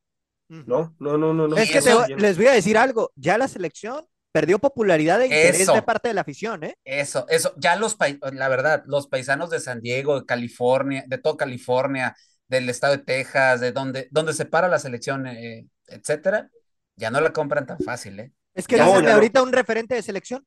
[0.50, 1.48] No, no, no, no.
[1.48, 1.56] no.
[1.58, 5.62] Es que te les voy a decir algo, ya la selección perdió popularidad e interés
[5.62, 5.74] Eso.
[5.74, 6.76] de parte de la afición, ¿eh?
[6.84, 11.18] Eso, eso, ya los paisanos, la verdad, los paisanos de San Diego, de California, de
[11.18, 12.16] toda California,
[12.48, 16.50] del estado de Texas, de donde, donde se para la selección, eh, etcétera,
[16.96, 18.34] ya no la compran tan fácil, ¿eh?
[18.54, 20.46] Es que No, ahorita un referente de selección.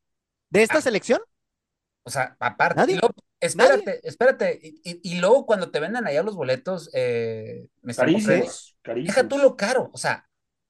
[0.50, 0.82] ¿De esta Ah.
[0.82, 1.20] selección?
[2.04, 2.96] O sea, aparte, Nadie.
[2.96, 3.00] y
[3.46, 8.76] espérate, espérate, y, y- y luego cuando te venden allá los boletos, eh, me Carísimos,
[8.82, 9.14] carísimos.
[9.16, 10.28] deja tú lo caro, o sea,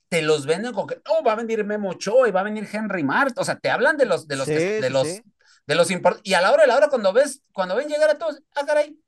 [0.09, 2.69] te los venden con que, no, va a venir Memo Ochoa y va a venir
[2.71, 5.23] Henry Martin, o sea, te hablan de los, de los, Sí, de sí, los, sí.
[5.67, 8.11] de los import- y a la hora de la hora cuando ves, cuando ven llegar
[8.11, 8.99] a todos, ah, caray,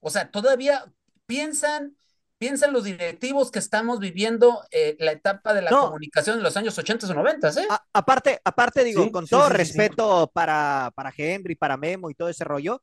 [0.00, 0.84] o sea, todavía
[1.26, 1.96] piensan,
[2.38, 5.86] piensan los directivos que estamos viviendo eh, la etapa de la No.
[5.86, 7.66] comunicación en los años 80 o 90, ¿eh?
[7.70, 9.56] A- aparte, aparte digo, Sí, con sí, todo sí, sí, sí.
[9.58, 12.82] respeto para, para Henry, para Memo y todo ese rollo,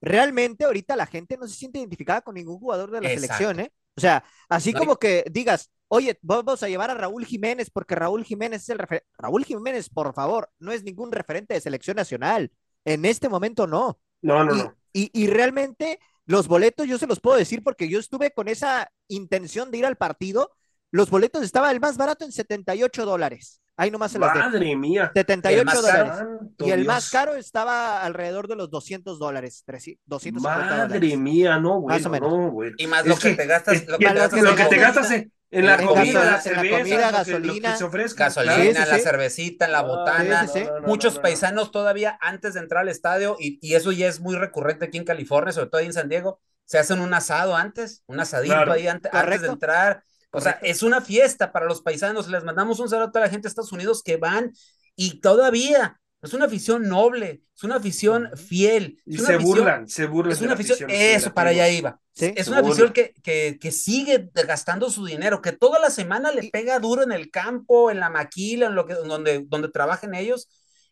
[0.00, 3.34] realmente ahorita la gente no se siente identificada con ningún jugador de la Exacto.
[3.36, 3.72] selección, ¿eh?
[3.96, 7.94] O sea, así No, como que digas, oye, vamos a llevar a Raúl Jiménez porque
[7.94, 9.06] Raúl Jiménez es el referente.
[9.18, 12.50] Raúl Jiménez, por favor, no es ningún referente de selección nacional.
[12.84, 14.00] En este momento no.
[14.22, 14.74] No, no, y, no.
[14.92, 18.90] y- y realmente los boletos yo se los puedo decir porque yo estuve con esa
[19.08, 20.52] intención de ir al partido.
[20.92, 23.59] Los boletos estaba el más barato en 78 dólares.
[23.80, 24.46] Ahí nomás se las dejo.
[24.46, 25.10] Madre mía.
[25.14, 25.86] 78 El más caro.
[26.04, 26.16] dólares.
[26.18, 26.86] Santo Y el Dios.
[26.86, 31.18] más caro estaba alrededor de los 200 dólares, 300, 250 Madre dólares.
[31.18, 31.96] mía, no, güey.
[31.96, 32.30] Más o menos.
[32.30, 32.72] No, güey.
[32.76, 34.56] Y más Es lo que, te gastas, es- lo que te gastas que- lo en
[34.56, 37.24] que te comida, gastas en, en la en comida, la en la cerveza, comida, lo
[37.24, 37.76] que- lo gasolina.
[37.76, 38.24] se ofrezca.
[38.24, 39.00] gasolina, Sí, sí, la sí.
[39.02, 40.42] cervecita, la Ah, botana.
[40.42, 41.22] no, no, Muchos no, no.
[41.22, 44.98] paisanos todavía antes de entrar al estadio, y, y eso ya es muy recurrente aquí
[44.98, 48.54] en California, sobre todo ahí en San Diego, se hacen un asado antes, un asadito
[48.54, 48.72] Claro.
[48.72, 50.04] ahí ante- antes de entrar.
[50.32, 52.28] O sea, es una fiesta para los paisanos.
[52.28, 54.52] Les mandamos un saludo a toda la gente de Estados Unidos que van
[54.96, 59.00] y todavía es una afición noble, es una afición fiel.
[59.06, 60.32] Y se afición- burlan, se burlan.
[60.32, 61.98] Es una afición, eso, para allá iba.
[62.12, 62.32] Sí.
[62.36, 66.30] Es Se una afición que, que, que sigue gastando su dinero, que toda la semana
[66.30, 70.14] le pega duro en el campo, en la maquila, en lo que, donde, donde trabajen
[70.14, 70.48] ellos.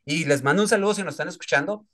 [0.07, 1.87] Y les mando un saludo si nos están escuchando,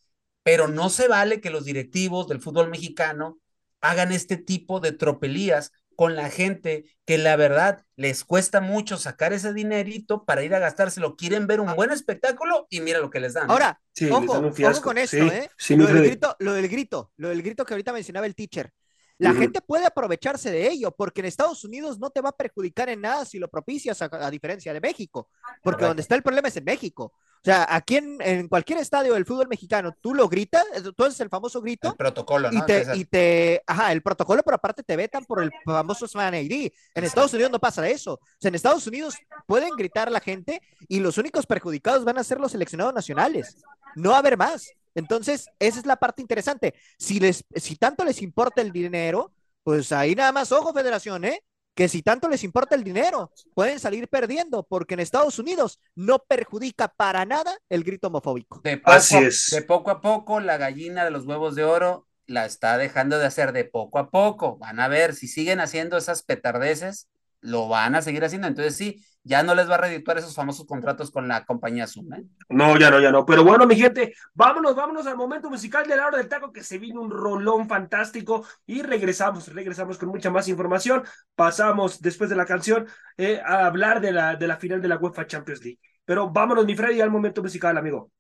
[0.45, 3.39] pero no se vale que los directivos del fútbol mexicano
[3.81, 9.33] hagan este tipo de tropelías con la gente que la verdad les cuesta mucho sacar
[9.33, 11.17] ese dinerito para ir a gastárselo.
[11.17, 13.51] Quieren ver un buen espectáculo y mira lo que les dan.
[13.51, 15.51] Ahora, Sí, les ojo, dan un ojo con esto, Sí, ¿eh?
[15.57, 18.73] sí, lo, del grito, lo del grito, lo del grito que ahorita mencionaba el teacher.
[19.19, 22.89] La gente puede aprovecharse de ello, porque en Estados Unidos no te va a perjudicar
[22.89, 25.87] en nada si lo propicias, a, a diferencia de México, porque Correcto.
[25.87, 27.13] donde está el problema es en México.
[27.15, 30.65] O sea, aquí en, en cualquier estadio del fútbol mexicano, tú lo gritas,
[30.97, 32.59] tú haces el famoso grito, el protocolo, ¿no?
[32.59, 32.97] y te, César?
[32.97, 36.73] y te, ajá, el protocolo, pero aparte te vetan por el famoso Fan ID.
[36.95, 38.15] En Estados Unidos no pasa eso.
[38.15, 39.15] O sea, en Estados Unidos
[39.47, 43.57] pueden gritar la gente y los únicos perjudicados van a ser los seleccionados nacionales.
[43.95, 44.71] No va a haber más.
[44.95, 46.75] Entonces, esa es la parte interesante.
[46.99, 51.41] Si les, si tanto les importa el dinero, pues ahí nada más, ojo, federación, ¿eh?
[51.75, 56.21] Que si tanto les importa el dinero, pueden salir perdiendo, porque en Estados Unidos no
[56.21, 58.61] perjudica para nada el grito homofóbico.
[58.63, 59.49] De poco, Así a, es.
[59.51, 63.27] de poco a poco, la gallina de los huevos de oro la está dejando de
[63.27, 64.57] hacer de poco a poco.
[64.59, 67.09] Van a ver, si siguen haciendo esas petardeces,
[67.45, 68.49] lo van a seguir haciendo.
[68.49, 72.13] Entonces, sí, ya no les va a redituar esos famosos contratos con la compañía Zoom.
[72.15, 72.25] ¿eh?
[72.49, 73.25] No, ya no, ya no.
[73.25, 76.63] Pero bueno, mi gente, vámonos, vámonos al momento musical de la hora del taco, que
[76.63, 78.47] se vino un rolón fantástico.
[78.67, 81.05] Y regresamos, regresamos con mucha más información.
[81.35, 84.97] Pasamos después de la canción eh, a hablar de la, de la final de la
[84.97, 85.81] UEFA Champions League.
[86.05, 88.11] Pero vámonos, mi Freddy, al momento musical, amigo.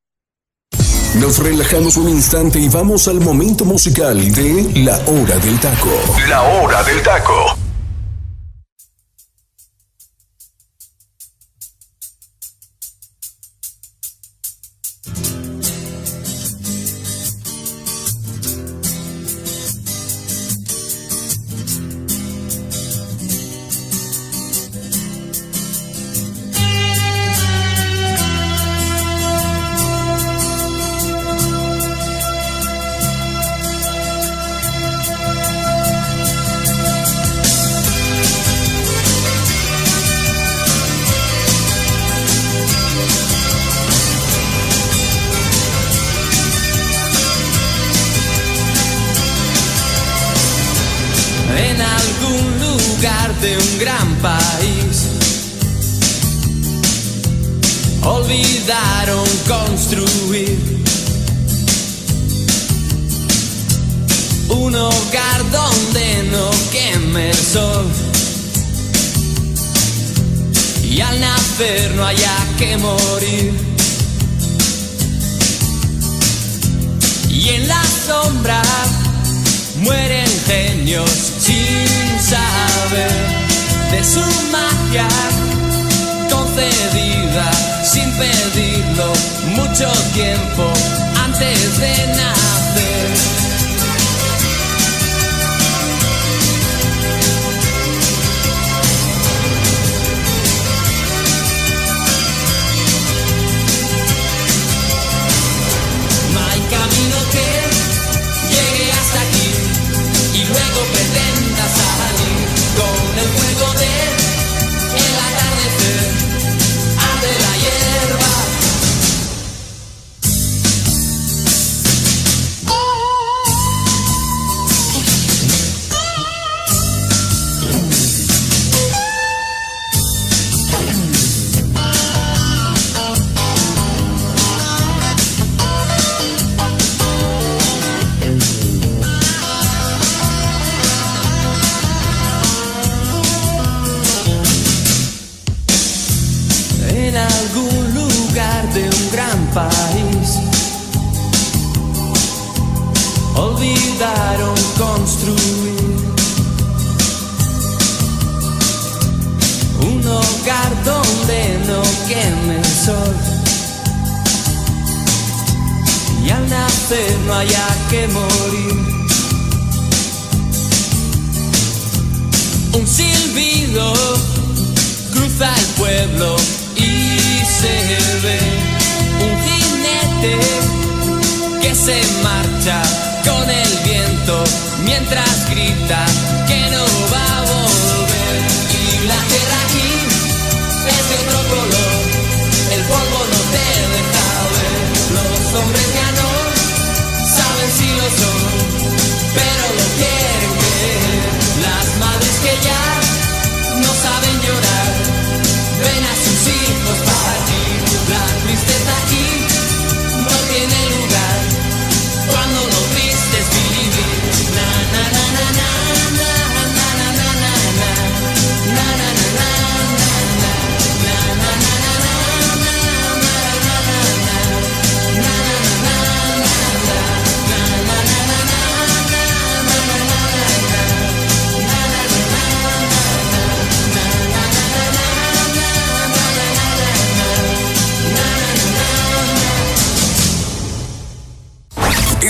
[1.21, 5.91] Nos relajamos un instante y vamos al momento musical de La Hora del Taco.
[6.29, 7.63] La Hora del Taco.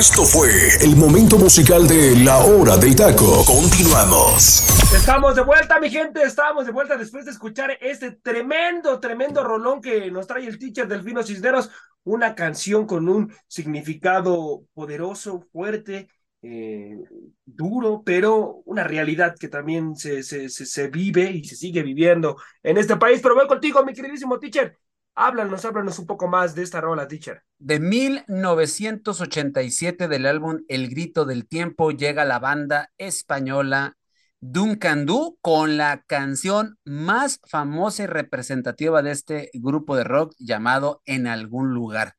[0.05, 0.51] Esto fue
[0.83, 3.43] el momento musical de La Hora del Taco.
[3.47, 4.63] Continuamos.
[4.95, 9.81] Estamos de vuelta, mi gente, estamos de vuelta después de escuchar este tremendo, tremendo rolón
[9.81, 11.71] que nos trae el teacher Delfino Cisneros,
[12.05, 16.11] una canción con un significado poderoso, fuerte,
[16.43, 16.99] eh,
[17.47, 22.37] duro, pero una realidad que también se, se, se, se vive y se sigue viviendo
[22.63, 23.21] en este país.
[23.23, 24.77] Pero voy contigo, mi queridísimo teacher.
[25.17, 27.45] Háblanos, háblanos un poco más de esta rola, teacher.
[27.59, 33.97] De 1987 del álbum El Grito del Tiempo llega la banda española
[34.41, 41.01] Duncan Du con la canción más famosa y representativa de este grupo de rock llamado
[41.07, 42.17] En algún lugar.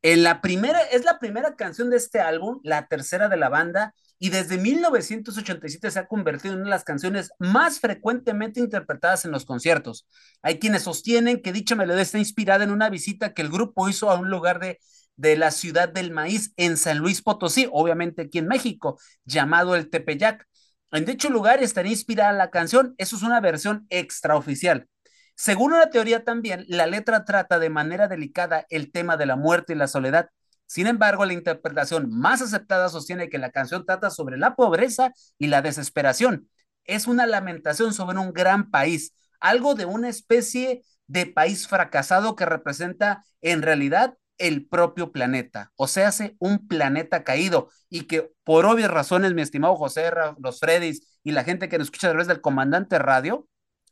[0.00, 3.94] En la primera, es la primera canción de este álbum, la tercera de la banda,
[4.18, 9.30] y desde 1987 se ha convertido en una de las canciones más frecuentemente interpretadas en
[9.30, 10.06] los conciertos.
[10.42, 14.10] Hay quienes sostienen que dicha melodía está inspirada en una visita que el grupo hizo
[14.10, 14.80] a un lugar de,
[15.16, 19.90] de la ciudad del maíz en San Luis Potosí, obviamente aquí en México, llamado el
[19.90, 20.46] Tepeyac.
[20.92, 24.88] En dicho lugar estaría inspirada la canción, eso es una versión extraoficial.
[25.34, 29.72] Según una teoría también, la letra trata de manera delicada el tema de la muerte
[29.72, 30.30] y la soledad.
[30.68, 35.46] Sin embargo, la interpretación más aceptada sostiene que la canción trata sobre la pobreza y
[35.46, 36.50] la desesperación.
[36.84, 42.44] Es una lamentación sobre un gran país, algo de una especie de país fracasado que
[42.44, 48.66] representa en realidad el propio planeta, o sea, hace un planeta caído y que por
[48.66, 52.28] obvias razones, mi estimado José, los Freddys y la gente que nos escucha a través
[52.28, 53.48] del comandante radio,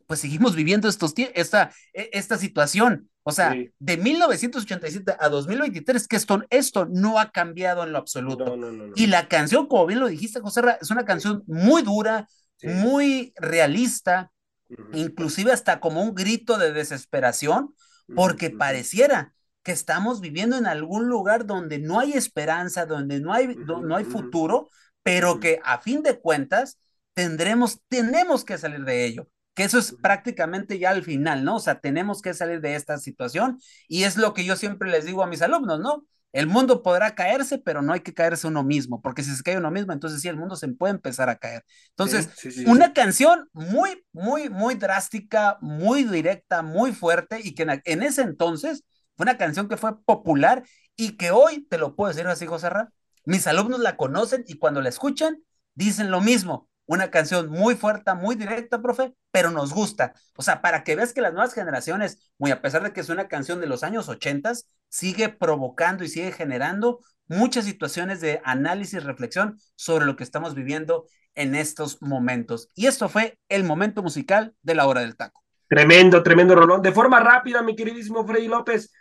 [0.07, 3.11] pues seguimos viviendo estos esta, esta situación.
[3.29, 3.73] O sea, sí.
[3.81, 8.45] de 1987 a 2023, que esto, esto no ha cambiado en lo absoluto.
[8.45, 11.83] No, no, no, y la canción, como bien lo dijiste, José, es una canción muy
[11.83, 12.29] dura,
[12.59, 12.69] sí.
[12.69, 14.31] muy realista,
[14.69, 14.89] uh -huh.
[14.93, 17.75] inclusive hasta como un grito de desesperación,
[18.15, 18.59] porque uh -huh.
[18.59, 19.35] pareciera
[19.65, 23.83] que estamos viviendo en algún lugar donde no hay esperanza, donde no hay, uh -huh.
[23.85, 24.71] no hay futuro,
[25.03, 26.79] pero que a fin de cuentas
[27.13, 31.57] tendremos, tenemos que salir de ello que eso es prácticamente ya al final, ¿no?
[31.57, 35.07] O sea, tenemos que salir de esta situación y es lo que yo siempre les
[35.07, 36.07] digo a mis alumnos, ¿no?
[36.33, 39.57] El mundo podrá caerse, pero no hay que caerse uno mismo, porque si se cae
[39.57, 41.65] uno mismo, entonces sí, el mundo se puede empezar a caer.
[41.91, 47.55] Entonces, Sí, sí, sí, una canción muy, muy, muy drástica, muy directa, muy fuerte, y
[47.55, 48.85] que en, en ese entonces
[49.17, 50.65] fue una canción que fue popular
[50.97, 52.91] y que hoy, te lo puedo decir así, José Ra,
[53.25, 55.43] mis alumnos la conocen y cuando la escuchan,
[55.75, 56.69] dicen lo mismo.
[56.87, 60.15] Una canción muy fuerte, muy directa, profe, pero nos gusta.
[60.37, 63.09] O sea, para que veas que las nuevas generaciones, muy a pesar de que es
[63.09, 64.53] una canción de los años 80,
[64.89, 70.55] sigue provocando y sigue generando muchas situaciones de análisis y reflexión sobre lo que estamos
[70.55, 72.71] viviendo en estos momentos.
[72.75, 75.43] Y esto fue el momento musical de la hora del taco.
[75.69, 76.83] Tremendo, tremendo rolón.
[76.83, 78.93] De forma rápida, mi queridísimo Freddy López,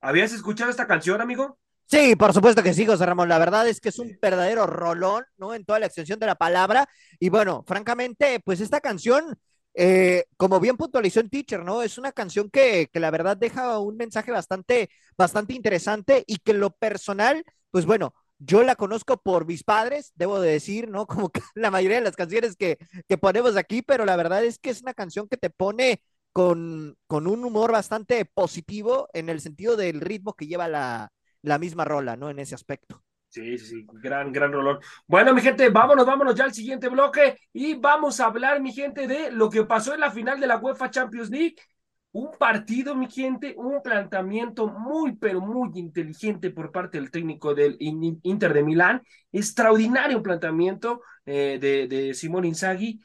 [0.00, 1.58] ¿habías escuchado esta canción, amigo?
[1.90, 3.28] Sí, por supuesto que sí, José Ramón.
[3.30, 5.54] La verdad es que es un verdadero rolón, ¿no?
[5.54, 6.86] En toda la extensión de la palabra.
[7.18, 9.38] Y bueno, francamente, pues esta canción,
[9.74, 11.82] eh, como bien puntualizó en Teacher, ¿no?
[11.82, 16.52] Es una canción que, que la verdad deja un mensaje bastante, bastante interesante y que
[16.52, 21.06] lo personal, pues bueno, yo la conozco por mis padres, debo de decir, ¿no?
[21.06, 22.76] Como la mayoría de las canciones que,
[23.08, 26.96] que ponemos aquí, pero la verdad es que es una canción que te pone con,
[27.06, 31.10] con un humor bastante positivo en el sentido del ritmo que lleva la,
[31.42, 32.30] la misma rola, ¿no?
[32.30, 33.02] En ese aspecto.
[33.30, 34.78] Sí, sí, sí, gran, gran rolón.
[35.06, 39.06] Bueno, mi gente, vámonos, vámonos ya al siguiente bloque y vamos a hablar, mi gente,
[39.06, 41.56] de lo que pasó en la final de la UEFA Champions League.
[42.12, 47.76] Un partido, mi gente, un planteamiento muy, pero muy inteligente por parte del técnico del
[47.80, 49.02] In- Inter de Milán.
[49.30, 52.98] Extraordinario planteamiento eh, de, de Simón Inzaghi.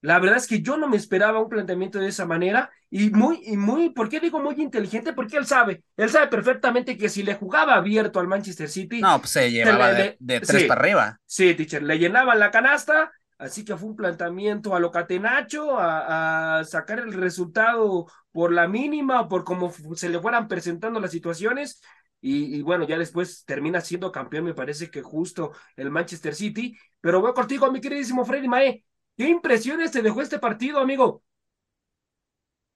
[0.00, 3.40] La verdad es que yo no me esperaba un planteamiento de esa manera y muy,
[3.44, 5.12] y muy, ¿por qué digo muy inteligente?
[5.12, 9.18] Porque él sabe, él sabe perfectamente que si le jugaba abierto al Manchester City, No,
[9.18, 10.68] pues se llevaba le- de, tres sí.
[10.68, 11.20] para arriba.
[11.26, 16.58] Sí, teacher, le llenaban la canasta, así que fue un planteamiento a lo catenacho, a,
[16.60, 21.82] a sacar el resultado por la mínima, por cómo se le fueran presentando las situaciones.
[22.20, 26.76] Y, y bueno, ya después termina siendo campeón, me parece que justo el Manchester City.
[27.00, 28.84] Pero voy contigo, mi queridísimo Freddy Mae.
[29.18, 31.22] ¿Qué impresiones te dejó este partido, amigo?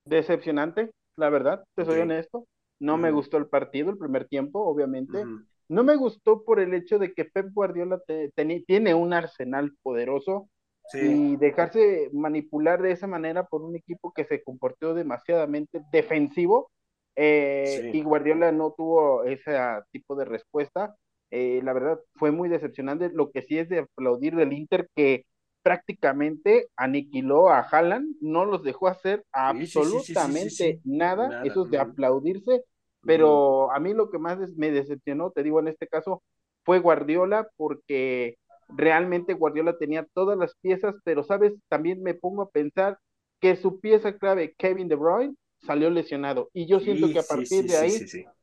[0.04, 2.46] Decepcionante, la verdad, te soy honesto.
[2.80, 5.24] No me gustó el partido, el primer tiempo, obviamente.
[5.68, 8.32] No me gustó por el hecho de que Pep Guardiola te-
[8.66, 10.48] tiene un arsenal poderoso
[10.88, 16.70] Sí, y dejarse manipular de esa manera por un equipo que se comportó demasiadamente defensivo
[17.16, 17.98] eh, Sí.
[17.98, 19.56] y Guardiola no tuvo ese
[19.92, 20.96] tipo de respuesta.
[21.30, 23.10] Eh, la verdad fue muy decepcionante.
[23.14, 25.24] Lo que sí es de aplaudir del Inter que
[25.62, 31.28] prácticamente aniquiló a Haaland, no los dejó hacer sí, sí, sí, absolutamente nada.
[31.28, 32.64] Nada, Eso es de aplaudirse.
[33.04, 36.22] Pero a mí lo que más me decepcionó, te digo en este caso,
[36.64, 38.36] fue Guardiola porque
[38.68, 42.98] realmente Guardiola tenía todas las piezas, pero sabes, también me pongo a pensar
[43.40, 46.48] que su pieza clave, Kevin De Bruyne, salió lesionado.
[46.52, 47.92] Y yo siento que a partir de ahí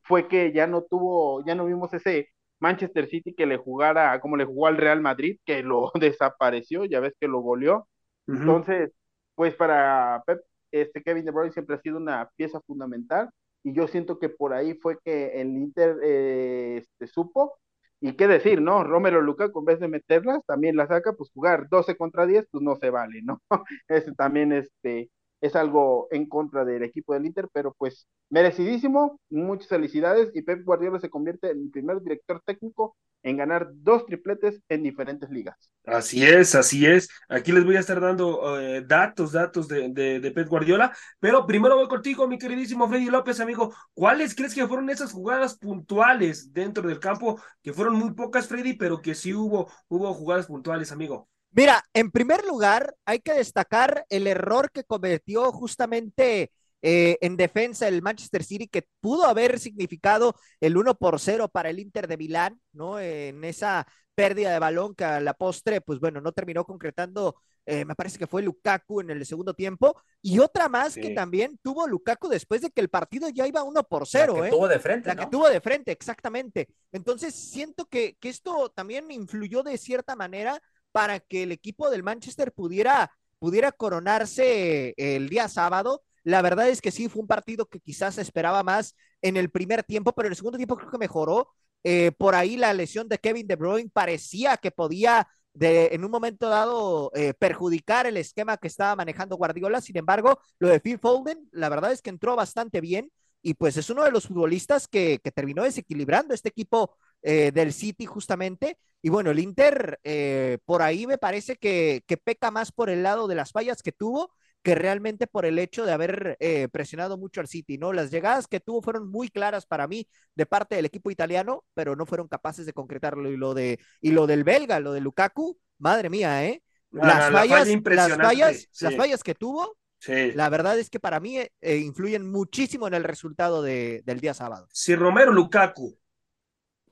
[0.03, 2.29] fue que ya no tuvo, ya no vimos ese
[2.59, 6.99] Manchester City que le jugara como le jugó al Real Madrid, que lo desapareció, ya
[6.99, 7.87] ves que lo goleó.
[8.27, 8.37] Ujú.
[8.37, 8.91] Entonces,
[9.35, 10.41] pues para Pep,
[10.71, 13.29] este Kevin De Bruyne siempre ha sido una pieza fundamental
[13.63, 17.57] y yo siento que por ahí fue que el Inter eh, este, supo
[18.01, 18.83] y qué decir, ¿no?
[18.83, 22.63] Romero Lukaku en vez de meterlas también la saca, pues jugar 12 contra 10 pues
[22.63, 23.41] no se vale, ¿no?
[23.87, 25.09] Ese también este
[25.41, 30.63] es algo en contra del equipo del Inter, pero pues merecidísimo, muchas felicidades y Pep
[30.63, 35.71] Guardiola se convierte en el primer director técnico en ganar dos tripletes en diferentes ligas.
[35.85, 37.09] Así es, así es.
[37.27, 41.47] Aquí les voy a estar dando eh, datos, datos de, de, de Pep Guardiola, pero
[41.47, 43.73] primero voy contigo, mi queridísimo Freddy López, amigo.
[43.93, 47.41] ¿Cuáles crees que fueron esas jugadas puntuales dentro del campo?
[47.63, 51.27] Que fueron muy pocas, Freddy, pero que sí hubo, hubo jugadas puntuales, amigo.
[51.51, 57.87] Mira, en primer lugar, hay que destacar el error que cometió justamente eh, en defensa
[57.87, 62.17] el Manchester City, que pudo haber significado el 1 por 0 para el Inter de
[62.17, 62.99] Milán, ¿no?
[62.99, 63.85] En esa
[64.15, 67.35] pérdida de balón que a la postre, pues bueno, no terminó concretando,
[67.65, 71.01] eh, me parece que fue Lukaku en el segundo tiempo, y otra más Sí.
[71.01, 74.35] que también tuvo Lukaku después de que el partido ya iba 1 por La 0,
[74.35, 74.49] que ¿eh?
[74.51, 75.21] tuvo de frente, La ¿no?
[75.21, 76.67] que tuvo de frente, exactamente.
[76.91, 82.03] Entonces, siento que, que esto también influyó de cierta manera para que el equipo del
[82.03, 86.03] Manchester pudiera, pudiera coronarse el día sábado.
[86.23, 89.49] La verdad es que sí, fue un partido que quizás se esperaba más en el
[89.49, 91.49] primer tiempo, pero en el segundo tiempo creo que mejoró.
[91.83, 96.11] Eh, por ahí la lesión de Kevin De Bruyne parecía que podía de, en un
[96.11, 99.81] momento dado eh, perjudicar el esquema que estaba manejando Guardiola.
[99.81, 103.11] Sin embargo, lo de Phil Foden, la verdad es que entró bastante bien
[103.41, 107.73] y pues es uno de los futbolistas que, que terminó desequilibrando este equipo eh, del
[107.73, 108.77] City justamente.
[109.01, 113.03] Y bueno, el Inter eh, por ahí me parece que, que, peca más por el
[113.03, 117.17] lado de las fallas que tuvo que realmente por el hecho de haber eh, presionado
[117.17, 117.93] mucho al City, ¿no?
[117.93, 121.95] Las llegadas que tuvo fueron muy claras para mí de parte del equipo italiano, pero
[121.95, 123.31] no fueron capaces de concretarlo.
[123.31, 126.61] Y lo, de, y lo del belga, lo de Lukaku, madre mía, ¿eh?
[126.91, 128.85] No, las, no, fallas, falla las, fallas, sí.
[128.85, 130.31] las fallas que tuvo, Sí.
[130.31, 134.33] la verdad es que para mí eh, influyen muchísimo en el resultado de, del día
[134.33, 134.65] sábado.
[134.71, 135.99] Si Romero Lukaku,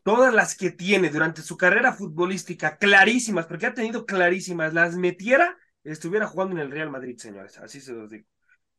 [0.07, 5.57] todas las que tiene durante su carrera futbolística, clarísimas, porque ha tenido clarísimas, las metiera,
[5.83, 8.25] estuviera jugando en el Real Madrid, señores, así se los digo.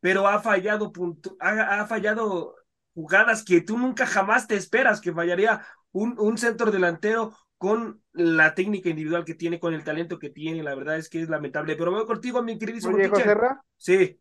[0.00, 2.54] Pero ha fallado, punto, ha, ha fallado
[2.94, 8.54] jugadas que tú nunca jamás te esperas que fallaría un, un centro delantero con la
[8.54, 11.76] técnica individual que tiene, con el talento que tiene, la verdad es que es lamentable.
[11.76, 13.08] Pero voy contigo, mi queridísimo Oye.
[13.08, 14.18] José Ra, Sí,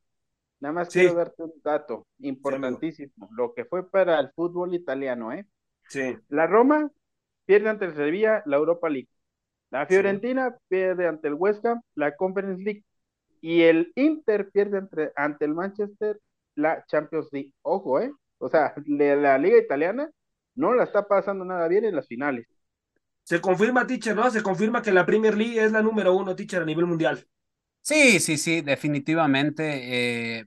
[0.59, 0.99] nada más Sí.
[0.99, 5.47] quiero darte un dato importantísimo, lo que fue para el fútbol italiano, ¿eh?
[5.87, 6.91] sí, La Roma
[7.47, 9.09] pierde ante el Sevilla la Europa League.
[9.71, 12.83] La Fiorentina pierde ante el West Ham la Conference League.
[13.41, 16.19] Y el Inter pierde entre- ante el Manchester
[16.55, 17.53] la Champions League.
[17.63, 18.11] Ojo, ¿eh?
[18.39, 20.11] O sea, le- la liga italiana
[20.55, 22.47] no la está pasando nada bien en las finales.
[23.23, 24.29] se confirma, teacher, ¿no?
[24.31, 27.27] Se confirma que la Premier League es la número uno, teacher, a nivel mundial.
[27.81, 30.39] Sí, sí, sí, definitivamente.
[30.39, 30.45] eh,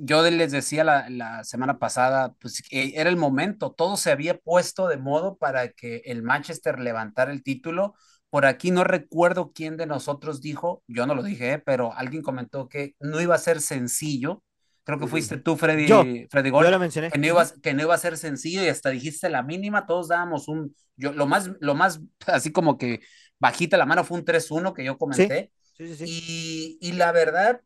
[0.00, 4.38] yo les decía la, la semana pasada, pues que era el momento, todo se había
[4.38, 7.94] puesto de modo para que el Manchester levantara el título.
[8.30, 12.22] Por aquí no recuerdo quién de nosotros dijo, yo no lo dije, eh, pero alguien
[12.22, 14.42] comentó que no iba a ser sencillo.
[14.84, 17.10] Creo que fuiste tú, Freddy, Yo, Freddy Yo Gol, lo mencioné.
[17.10, 20.08] que no iba, que no iba a ser sencillo y hasta dijiste la mínima, todos
[20.08, 23.00] dábamos un, yo, lo más, lo más, así como que
[23.38, 25.52] bajita la mano fue un 3-1 que yo comenté.
[25.76, 26.78] Sí, sí, sí.
[26.80, 27.60] Y, y la verdad,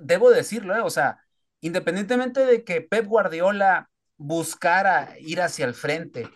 [0.00, 0.80] debo decirlo, ¿eh?
[0.80, 1.18] O sea,
[1.60, 6.28] independientemente de que Pep Guardiola buscara ir hacia el frente,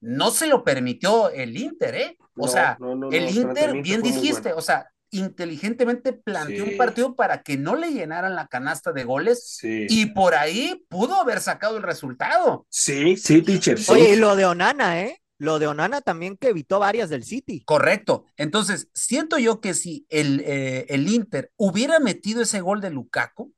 [0.00, 2.16] no se lo permitió el Inter, ¿eh?
[2.36, 4.58] O No, sea, no, no, no, el Inter, bien dijiste, bueno.
[4.58, 6.70] o sea, inteligentemente planteó Sí.
[6.72, 9.86] un partido para que no le llenaran la canasta de goles Sí.
[9.88, 12.66] y por ahí pudo haber sacado el resultado.
[12.68, 13.78] Sí, sí, teacher.
[13.78, 13.90] sí.
[13.92, 15.20] Oye, y lo de Onana, ¿eh?
[15.38, 17.62] Lo de Onana también que evitó varias del City.
[17.66, 18.24] Correcto.
[18.38, 23.52] Entonces, siento yo que si el, eh, el Inter hubiera metido ese gol de Lukaku,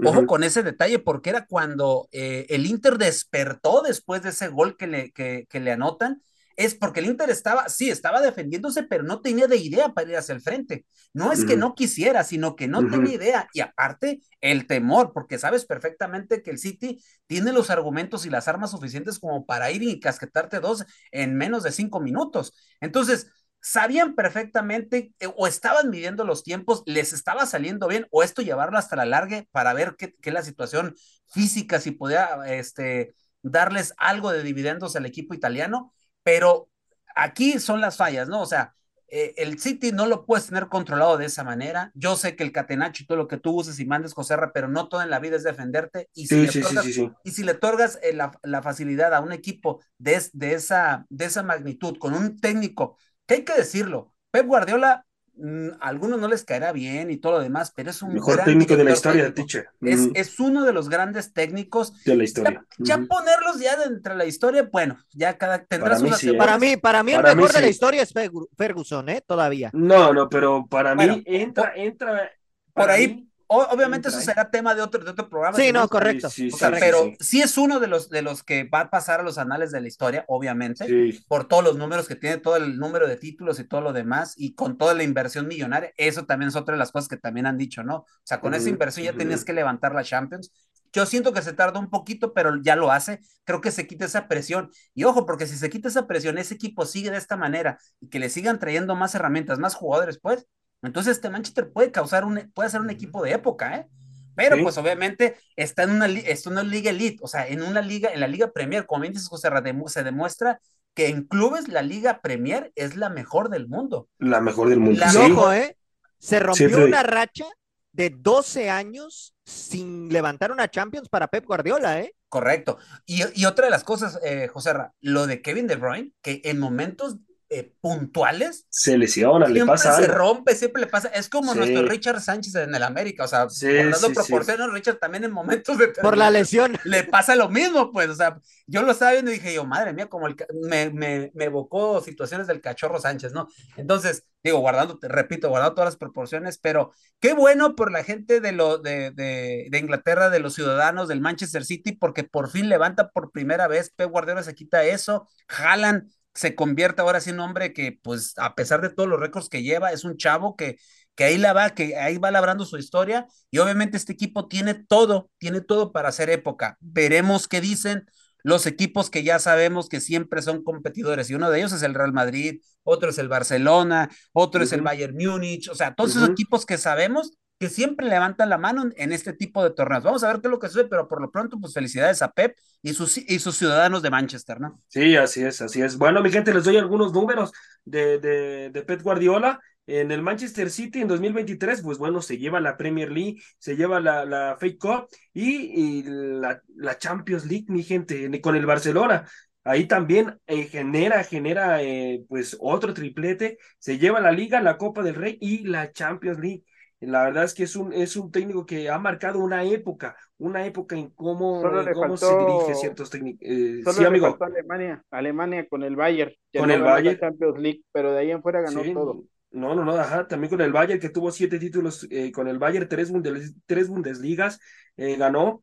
[0.00, 4.76] Ojo con ese detalle, porque era cuando eh, el Inter despertó después de ese gol
[4.76, 6.22] que le, que, que le anotan.
[6.56, 10.16] Es porque el Inter estaba, sí, estaba defendiéndose, pero no tenía de idea para ir
[10.16, 10.84] hacia el frente.
[11.14, 13.48] No es que no quisiera, sino que no tenía idea.
[13.54, 18.48] Y aparte, el temor, porque sabes perfectamente que el City tiene los argumentos y las
[18.48, 22.52] armas suficientes como para ir y casquetarte dos en menos de cinco minutos.
[22.80, 23.28] Entonces,
[23.62, 28.78] sabían perfectamente eh, o estaban midiendo los tiempos, les estaba saliendo bien, o esto llevarlo
[28.78, 30.94] hasta la larga para ver qué, qué la situación
[31.30, 35.92] física, si podía este, darles algo de dividendos al equipo italiano,
[36.24, 36.68] pero
[37.16, 38.42] aquí son las fallas, ¿no?
[38.42, 38.74] O sea,
[39.08, 41.90] eh, el City no lo puedes tener controlado de esa manera.
[41.94, 44.68] Yo sé que el catenacho y todo lo que tú uses y mandes, Joserra, pero
[44.68, 46.08] no todo en la vida es defenderte.
[46.14, 47.10] Y si Sí, le sí, sí, otorgas- sí, sí.
[47.22, 51.26] y si le otorgas eh, la, la facilidad a un equipo de, de, esa, de
[51.26, 52.96] esa magnitud, con un técnico,
[53.34, 55.06] que hay que decirlo, Pep Guardiola,
[55.36, 58.34] mm, a algunos no les caerá bien y todo lo demás, pero es un Mejor
[58.34, 59.34] gran técnico de la historia, técnico.
[59.34, 59.68] teacher.
[59.82, 60.12] Es, Ujú.
[60.14, 61.92] es uno de los grandes técnicos.
[62.04, 62.66] de la Ya, historia.
[62.78, 66.28] ya ponerlos ya de entre la historia, bueno, ya cada tendrá Para mí sus sí,
[66.30, 66.34] ¿eh?
[66.34, 69.20] Para mí, para mí el Para mí mejor de la historia es Fergu- Ferguson, ¿eh?
[69.26, 69.70] Todavía.
[69.72, 72.30] No, no, pero para Bueno, mí entra, entra.
[72.74, 75.56] por ahí, mí, obviamente eso será tema de otro, de otro programa.
[75.56, 76.30] Sí, no, correcto.
[76.30, 77.16] Sí, sí, O sea, sí, sí, pero sí.
[77.20, 77.42] sí.
[77.42, 79.88] es uno de los, de los que va a pasar a los anales de la
[79.88, 81.24] historia, obviamente, Sí.
[81.28, 84.34] por todos los números que tiene, todo el número de títulos y todo lo demás,
[84.36, 85.92] y con toda la inversión millonaria.
[85.96, 87.96] Eso también es otra de las cosas que también han dicho, ¿no?
[87.98, 89.18] O sea, con esa inversión ya ujú.
[89.18, 90.50] tenías que levantar la Champions.
[90.92, 93.20] Yo siento que se tarda un poquito, pero ya lo hace.
[93.44, 94.70] Creo que se quita esa presión.
[94.94, 98.08] Y ojo, porque si se quita esa presión, ese equipo sigue de esta manera y
[98.08, 100.46] que le sigan trayendo más herramientas, más jugadores, pues,
[100.82, 103.88] entonces este Manchester puede causar un, puede ser un equipo de época, ¿eh?
[104.34, 104.62] Pero Sí.
[104.62, 108.10] pues obviamente está en una, está en una liga elite, o sea, en una liga,
[108.12, 110.58] en la liga Premier, como bien dices, José, Ra, demu- se demuestra
[110.94, 114.08] que en clubes la liga Premier es la mejor del mundo.
[114.18, 114.98] La mejor del mundo.
[115.00, 115.18] La Y sí.
[115.32, 115.76] ojo, ¿eh?
[116.18, 117.44] Se rompió una racha
[117.92, 122.14] de 12 años sin levantar una Champions para Pep Guardiola, ¿eh?
[122.30, 122.78] Correcto.
[123.04, 126.40] Y, y otra de las cosas, eh, José, Ra, lo de Kevin De Bruyne, que
[126.44, 127.16] en momentos
[127.52, 130.14] eh, puntuales Se lesiona, le siempre pasa se algo.
[130.14, 131.08] rompe, siempre le pasa.
[131.08, 131.58] Es como Sí.
[131.58, 134.14] nuestro Richard Sánchez en el América, o sea, Sí, guardando sí, sí.
[134.14, 136.78] proporciones, Richard también en momentos de Por la lesión.
[136.84, 139.92] le pasa lo mismo, pues, o sea, yo lo estaba viendo y dije yo, madre
[139.92, 143.48] mía, como el, me, me, me evocó situaciones del cachorro Sánchez, ¿no?
[143.76, 148.40] Entonces, digo, guardando, te repito, guardando todas las proporciones, pero qué bueno por la gente
[148.40, 152.68] de, lo, de, de, de Inglaterra, de los ciudadanos del Manchester City, porque por fin
[152.68, 157.36] levanta por primera vez, Pep Guardiola se quita eso, Haaland se convierte ahora sí en
[157.36, 160.56] un hombre que, pues, a pesar de todos los récords que lleva, es un chavo
[160.56, 160.76] que,
[161.14, 164.74] que ahí la va, que ahí va labrando su historia y obviamente este equipo tiene
[164.74, 166.78] todo, tiene todo para hacer época.
[166.80, 168.06] Veremos qué dicen
[168.44, 171.94] los equipos que ya sabemos que siempre son competidores y uno de ellos es el
[171.94, 176.28] Real Madrid, otro es el Barcelona, otro es el Bayern Múnich, o sea, todos esos
[176.30, 180.02] equipos que sabemos que siempre levantan la mano en este tipo de torneos.
[180.02, 182.32] Vamos a ver qué es lo que sucede, pero por lo pronto, pues felicidades a
[182.32, 184.80] Pep y sus, y sus ciudadanos de Manchester, ¿no?
[184.88, 185.96] Sí, así es, así es.
[185.96, 187.52] Bueno, mi gente, les doy algunos números
[187.84, 189.60] de, de, de Pep Guardiola.
[189.86, 194.00] En el Manchester City en 2023, pues bueno, se lleva la Premier League, se lleva
[194.00, 199.24] la, la Fake Cup y, la, la, Champions League, mi gente, con el Barcelona.
[199.62, 205.04] Ahí también eh, genera, genera eh, pues otro triplete, se lleva la Liga, la Copa
[205.04, 206.64] del Rey y la Champions League.
[207.02, 210.64] La verdad es que es un, es un técnico que ha marcado una época, una
[210.66, 211.62] época en cómo,
[211.94, 213.40] cómo se dirige ciertos técnicos.
[213.42, 214.36] Eh, sí, amigo.
[214.40, 216.32] Alemania, Alemania con el Bayern.
[216.56, 217.18] Con el Bayern.
[217.18, 219.24] Champions League, pero de ahí en fuera ganó todo.
[219.50, 222.58] No, no, no, ajá, también con el Bayern, que tuvo siete títulos eh, con el
[222.58, 224.60] Bayern, tres, Bundes, tres Bundesligas,
[224.96, 225.62] eh, ganó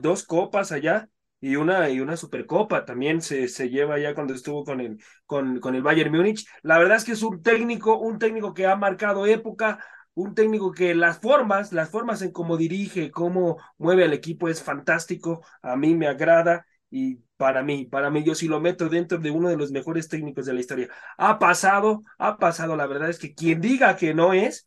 [0.00, 1.08] dos copas allá
[1.40, 5.60] y una, y una supercopa también se, se lleva ya cuando estuvo con el, con,
[5.60, 6.48] con el Bayern Múnich.
[6.62, 9.78] La verdad es que es un técnico, un técnico que ha marcado época,
[10.18, 14.62] un técnico que las formas, las formas en cómo dirige, cómo mueve al equipo es
[14.62, 19.18] fantástico, a mí me agrada y para mí, para mí yo sí lo meto dentro
[19.18, 20.88] de uno de los mejores técnicos de la historia.
[21.18, 24.66] Ha pasado, ha pasado, la verdad es que quien diga que no es,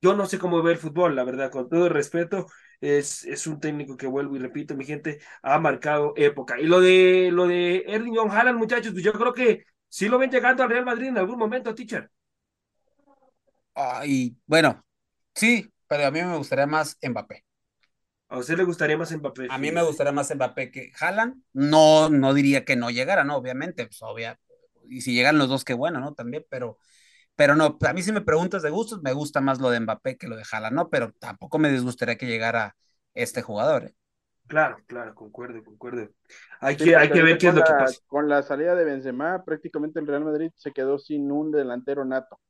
[0.00, 2.46] yo no sé cómo ver fútbol, la verdad, con todo el respeto,
[2.80, 6.60] es, es un técnico que vuelvo y repito, mi gente, ha marcado época.
[6.60, 10.30] Y lo de lo de Erling Haaland, muchachos, pues yo creo que sí lo ven
[10.30, 12.10] llegando al Real Madrid en algún momento, teacher.
[13.74, 14.84] Ay, bueno,
[15.38, 17.44] Sí, pero a mí me gustaría más Mbappé.
[18.28, 19.46] ¿A usted le gustaría más Mbappé?
[19.48, 21.42] A mí me gustaría más Mbappé que Haaland.
[21.52, 23.36] No, no diría que no llegara, ¿no?
[23.36, 24.38] Obviamente, pues obvia.
[24.88, 26.14] Y si llegan los dos, qué bueno, ¿no?
[26.14, 26.78] También, pero,
[27.36, 30.16] pero no, a mí si me preguntas de gustos, me gusta más lo de Mbappé
[30.16, 30.90] que lo de Haaland, ¿no?
[30.90, 32.76] Pero tampoco me disgustaría que llegara
[33.14, 33.84] este jugador.
[33.84, 33.94] ¿eh?
[34.48, 36.08] Claro, claro, concuerdo, concuerdo.
[36.60, 38.00] Hay que, hay que ver qué es lo que pasa.
[38.08, 42.40] Con la salida de Benzema, prácticamente el Real Madrid se quedó sin un delantero nato.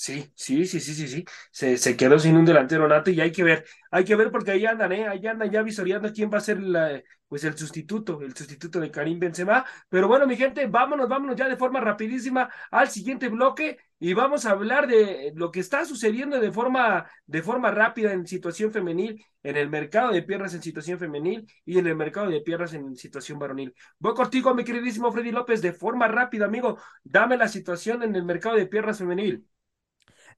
[0.00, 1.24] Sí, sí, sí, sí, sí, sí.
[1.50, 4.52] Se, se quedó sin un delantero nato y hay que ver, hay que ver porque
[4.52, 5.08] ahí andan, ¿eh?
[5.08, 8.92] Ahí andan ya visoreando quién va a ser la, pues el sustituto, el sustituto de
[8.92, 9.66] Karim Benzema.
[9.88, 14.46] Pero bueno, mi gente, vámonos, vámonos ya de forma rapidísima al siguiente bloque y vamos
[14.46, 19.24] a hablar de lo que está sucediendo de forma, de forma rápida en situación femenil,
[19.42, 22.94] en el mercado de piernas en situación femenil y en el mercado de piernas en
[22.94, 23.74] situación varonil.
[23.98, 26.78] Voy contigo, mi queridísimo Freddy López, de forma rápida, amigo.
[27.02, 29.44] Dame la situación en el mercado de piernas femenil.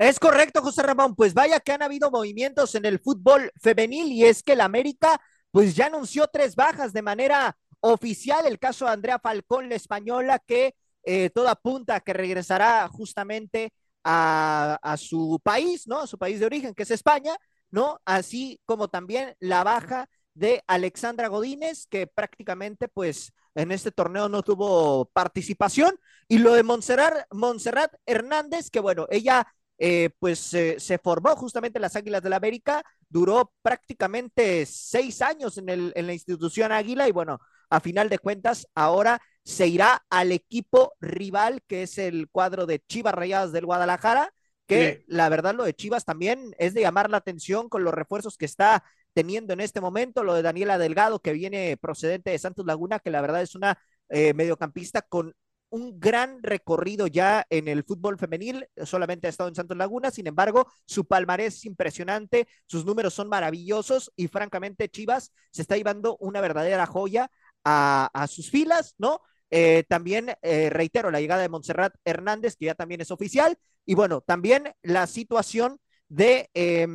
[0.01, 1.14] Es correcto, José Ramón.
[1.14, 5.20] Pues vaya que han habido movimientos en el fútbol femenil y es que el América
[5.51, 8.46] pues ya anunció tres bajas de manera oficial.
[8.46, 14.78] El caso de Andrea Falcón, la española, que eh, todo apunta que regresará justamente a,
[14.80, 15.98] a, su país, ¿no?
[16.01, 17.36] A su país de origen, que es España,
[17.70, 18.01] ¿no?
[18.07, 24.42] Así como también la baja de Alexandra Godínez, que prácticamente pues en este torneo no
[24.42, 25.94] tuvo participación.
[26.26, 29.46] Y lo de Montserrat, Montserrat Hernández, que bueno, ella
[29.83, 35.57] eh, pues se formó justamente en las Águilas del la América, duró prácticamente seis años
[35.57, 40.05] en, el, en la institución Águila y bueno, a final de cuentas, ahora se irá
[40.11, 44.35] al equipo rival, que es el cuadro de Chivas Rayadas del Guadalajara,
[44.66, 48.37] que la verdad lo de Chivas también es de llamar la atención con los refuerzos
[48.37, 52.66] que está teniendo en este momento, lo de Daniela Delgado, que viene procedente de Santos
[52.66, 53.78] Laguna, que la verdad es una
[54.09, 55.35] eh, mediocampista con
[55.70, 60.26] un gran recorrido ya en el fútbol femenil, solamente ha estado en Santos Laguna, sin
[60.26, 66.16] embargo, su palmarés es impresionante, sus números son maravillosos y francamente Chivas se está llevando
[66.18, 67.30] una verdadera joya
[67.64, 69.20] a, a sus filas, ¿no?
[69.50, 73.94] Eh, también eh, reitero la llegada de Montserrat Hernández, que ya también es oficial, y
[73.94, 76.50] bueno, también la situación de...
[76.54, 76.86] Eh,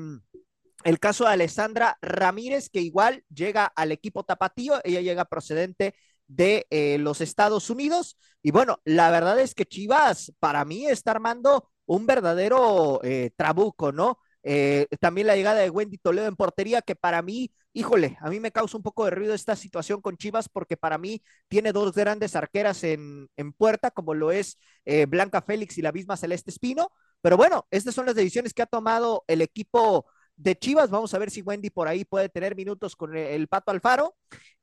[0.84, 5.96] el caso de Alessandra Ramírez, que igual llega al equipo tapatío, ella llega procedente
[6.28, 8.18] de eh, los Estados Unidos.
[8.42, 13.92] Y bueno, la verdad es que Chivas para mí está armando un verdadero eh, trabuco,
[13.92, 14.20] ¿no?
[14.44, 18.40] Eh, también la llegada de Wendy Toledo en portería, que para mí, híjole, a mí
[18.40, 21.94] me causa un poco de ruido esta situación con Chivas, porque para mí tiene dos
[21.94, 24.60] grandes arqueras en, en puerta, como lo es
[25.08, 26.92] Blanca Félix y la misma Celeste Espino.
[27.22, 30.06] Pero bueno, estas son las decisiones que ha tomado el equipo
[30.36, 30.90] de Chivas.
[30.90, 34.16] Vamos a ver si Wendy por ahí puede tener minutos con el Pato Alfaro.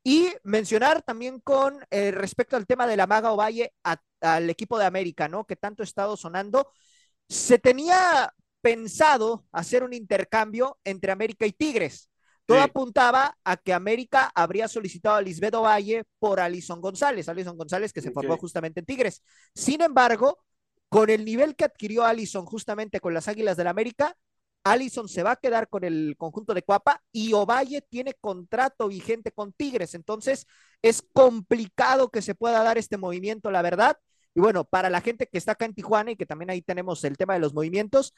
[0.05, 3.73] Y mencionar también con eh, respecto al tema de la Maga Ovalle
[4.21, 5.45] al equipo de América, ¿no?
[5.45, 6.69] Que tanto ha estado sonando.
[7.29, 12.09] Se tenía pensado hacer un intercambio entre América y Tigres.
[12.45, 17.93] Todo apuntaba a que América habría solicitado a Lisbeth Ovalle por Alison González, Alison González
[17.93, 19.23] que se formó justamente en Tigres.
[19.55, 20.43] Sin embargo,
[20.89, 24.17] con el nivel que adquirió Allison justamente con las Águilas del América,
[24.65, 29.33] Allison se va a quedar con el conjunto de Cuapa y Ovalle tiene contrato vigente
[29.33, 29.95] con Tigres.
[29.95, 30.47] Entonces,
[30.83, 33.99] es complicado que se pueda dar este movimiento, la verdad.
[34.35, 37.05] Y bueno, para la gente que está acá en Tijuana y que también ahí tenemos
[37.05, 38.15] el tema de los movimientos,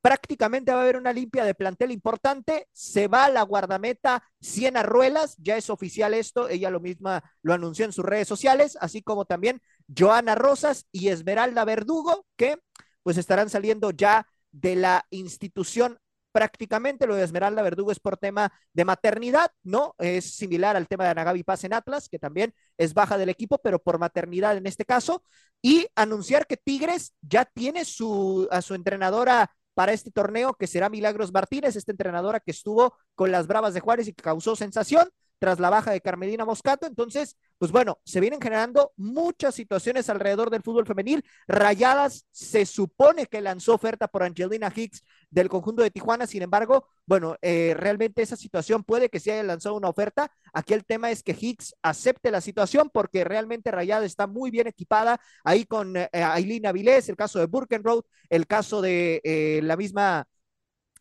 [0.00, 2.68] prácticamente va a haber una limpia de plantel importante.
[2.72, 7.84] Se va la guardameta Siena Ruelas, ya es oficial esto, ella lo misma lo anunció
[7.84, 9.60] en sus redes sociales, así como también
[9.96, 12.58] Joana Rosas y Esmeralda Verdugo, que
[13.02, 15.98] pues estarán saliendo ya de la institución
[16.32, 17.06] prácticamente.
[17.06, 19.94] Lo de Esmeralda Verdugo es por tema de maternidad, ¿no?
[19.98, 23.58] Es similar al tema de Anagabi Paz en Atlas, que también es baja del equipo,
[23.58, 25.22] pero por maternidad en este caso.
[25.62, 30.88] Y anunciar que Tigres ya tiene su, a su entrenadora para este torneo, que será
[30.88, 35.08] Milagros Martínez, esta entrenadora que estuvo con las Bravas de Juárez y que causó sensación
[35.38, 36.86] tras la baja de Carmelina Moscato.
[36.86, 41.24] Entonces, pues bueno, se vienen generando muchas situaciones alrededor del fútbol femenil.
[41.46, 46.86] Rayadas se supone que lanzó oferta por Angelina Hicks del conjunto de Tijuana, sin embargo,
[47.06, 50.30] bueno, eh, realmente esa situación puede que se haya lanzado una oferta.
[50.52, 54.66] Aquí el tema es que Hicks acepte la situación porque realmente Rayada está muy bien
[54.66, 59.76] equipada ahí con eh, Aileen Avilés, el caso de Burkenroad, el caso de eh, la
[59.76, 60.26] misma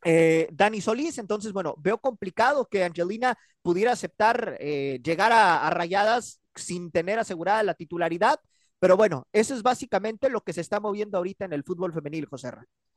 [0.10, 1.18] eh, Dani Solís.
[1.18, 7.62] Entonces, bueno, veo complicado que Angelina pudiera aceptar eh, llegar a, Rayadas sin tener asegurada
[7.64, 8.40] la titularidad.
[8.80, 12.26] Pero bueno, eso es básicamente lo que se está moviendo ahorita en el fútbol femenil,
[12.26, 12.52] José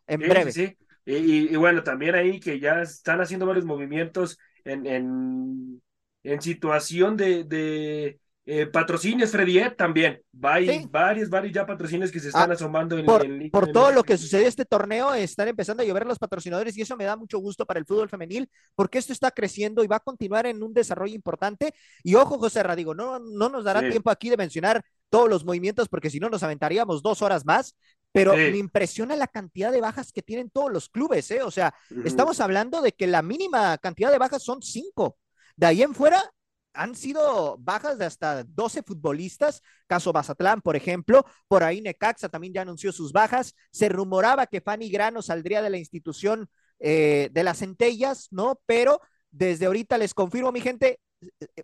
[0.07, 0.53] En breve.
[0.53, 5.83] Sí, Y, bueno, también ahí que ya están haciendo varios movimientos en, en,
[6.23, 8.21] en situación de, de
[8.53, 10.21] eh, patrocinios, Freddy, también.
[10.43, 14.03] Hay varios, varios ya patrocinios que se están ah, asomando en Por, por todo lo
[14.03, 17.39] que sucedió este torneo, están empezando a llover los patrocinadores y eso me da mucho
[17.39, 20.75] gusto para el fútbol femenil, porque esto está creciendo y va a continuar en un
[20.75, 21.73] desarrollo importante.
[22.03, 25.89] Y ojo, José Radigo, no, no nos dará tiempo aquí de mencionar todos los movimientos,
[25.89, 27.77] porque si no nos aventaríamos dos horas más,
[28.11, 31.43] pero me impresiona la cantidad de bajas que tienen todos los clubes, ¿eh?
[31.45, 31.73] O sea,
[32.05, 35.19] estamos hablando de que la mínima cantidad de bajas son cinco.
[35.55, 36.33] De ahí en fuera,
[36.73, 42.53] han sido bajas de hasta 12 futbolistas, caso Bazatlán, por ejemplo, por ahí Necaxa también
[42.55, 46.49] ya anunció sus bajas, se rumoraba que Fanny Grano saldría de la institución
[46.79, 48.61] eh, de las centellas, ¿no?
[48.67, 49.01] Pero
[49.31, 51.01] desde ahorita les confirmo, mi gente,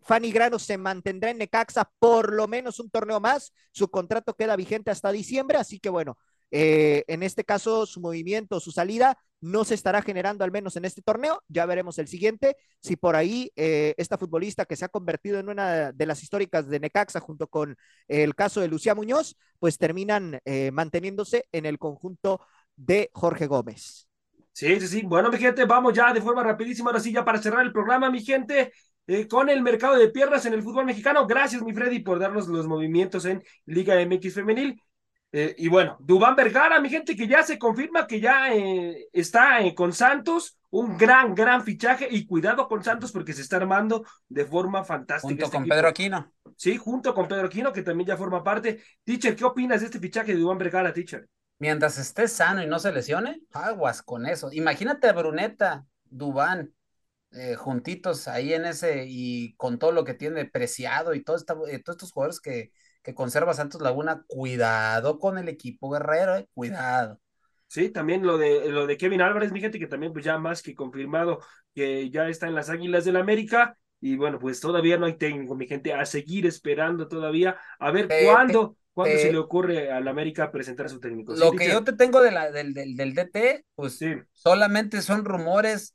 [0.02, 4.56] Fanny Grano se mantendrá en Necaxa por lo menos un torneo más, su contrato queda
[4.56, 6.18] vigente hasta diciembre, así que bueno,
[6.50, 10.84] eh, en este caso, su movimiento, su salida, no se estará generando al menos en
[10.84, 11.42] este torneo.
[11.48, 12.56] Ya veremos el siguiente.
[12.80, 16.68] Si por ahí eh, esta futbolista que se ha convertido en una de las históricas
[16.68, 17.76] de Necaxa junto con
[18.08, 22.40] el caso de Lucía Muñoz, pues terminan eh, manteniéndose en el conjunto
[22.76, 24.08] de Jorge Gómez.
[24.52, 25.02] Sí, sí, sí.
[25.04, 28.10] Bueno, mi gente, vamos ya de forma rapidísima, ahora sí, ya para cerrar el programa,
[28.10, 28.72] mi gente.
[29.28, 31.26] con el mercado de piernas en el fútbol mexicano.
[31.26, 34.80] Gracias, mi Freddy, por darnos los movimientos en Liga MX Femenil.
[35.38, 39.60] Eh, y bueno, Dubán Vergara, mi gente, que ya se confirma que ya eh, está
[39.60, 44.02] eh, con Santos, un gran, gran fichaje y cuidado con Santos porque se está armando
[44.30, 45.28] de forma fantástica.
[45.28, 46.32] Junto este con Pedro Aquino.
[46.56, 48.80] Sí, junto con Pedro Aquino, que también ya forma parte.
[49.04, 51.28] Teacher, ¿qué opinas de este fichaje de Dubán Vergara, teacher?
[51.58, 54.48] Mientras esté sano y no se lesione, aguas con eso.
[54.52, 56.72] Imagínate a Bruneta, Dubán,
[57.58, 62.10] juntitos ahí en ese y con todo lo que tiene preciado y todo todos estos
[62.10, 62.70] jugadores que
[63.06, 67.20] que conserva Santos Laguna, cuidado con el equipo guerrero, eh, cuidado.
[67.68, 70.60] Sí, también lo de lo de Kevin Álvarez, mi gente, que también pues ya más
[70.60, 71.38] que confirmado
[71.72, 73.78] que ya está en las Águilas del América.
[74.00, 78.08] Y bueno, pues todavía no hay técnico, mi gente, a seguir esperando todavía, a ver
[78.24, 81.32] cuándo, cuándo se le ocurre al América presentar a su técnico.
[81.36, 84.14] Lo que yo te tengo de la, del, del, del DT, pues sí.
[84.32, 85.94] solamente son rumores.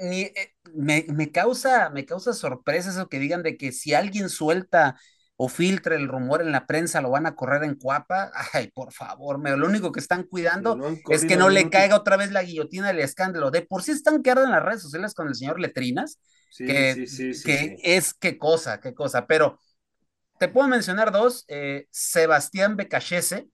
[0.00, 4.28] Ni, eh, me, me, causa, me causa sorpresa eso que digan de que si alguien
[4.28, 4.96] suelta
[5.44, 8.30] o filtre el rumor en la prensa, lo van a correr en cuapa.
[8.52, 10.78] Ay, por favor, me, lo único que están cuidando
[11.10, 13.50] es que no le caiga otra vez la guillotina del escándalo.
[13.50, 16.20] De por sí están quedando en las redes sociales con el señor Letrinas,
[16.56, 17.06] que,
[17.44, 19.26] que es qué cosa, qué cosa.
[19.26, 19.58] Pero
[20.38, 21.44] te puedo mencionar dos.
[21.48, 23.48] Eh, Sebastián Becachese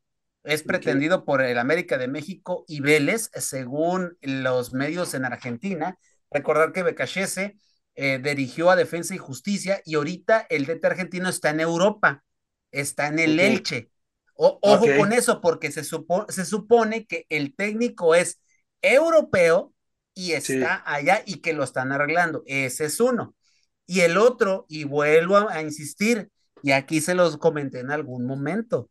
[0.44, 5.96] es pretendido por el América de México y Vélez, según los medios en Argentina.
[6.30, 7.56] Recordar que Becachese
[8.00, 12.22] eh, dirigió a Defensa y Justicia y ahorita el DT argentino está en Europa,
[12.70, 13.90] está en el Elche.
[14.34, 18.40] ojo con eso, porque se, se, supone que el técnico es
[18.82, 19.74] europeo
[20.14, 22.44] y está allá y que lo están arreglando.
[22.46, 23.34] Ese es uno.
[23.84, 26.30] Y el otro, y vuelvo a, insistir,
[26.62, 28.90] y aquí se los comenté en algún momento,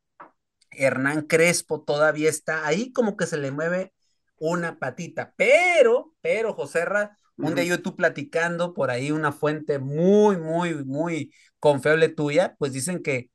[0.71, 3.93] Hernán Crespo todavía está ahí como que se le mueve
[4.37, 10.37] una patita, pero, pero Joserra un día yo tú platicando por ahí una fuente muy,
[10.37, 13.29] muy, muy confiable tuya, pues dicen que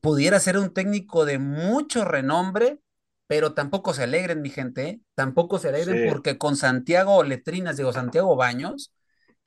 [0.00, 2.78] pudiera ser un técnico de mucho renombre
[3.26, 5.00] pero tampoco se alegren, mi gente, ¿eh?
[5.14, 6.10] tampoco se alegren Sí.
[6.10, 8.92] porque con Santiago Letrinas, digo Santiago Baños,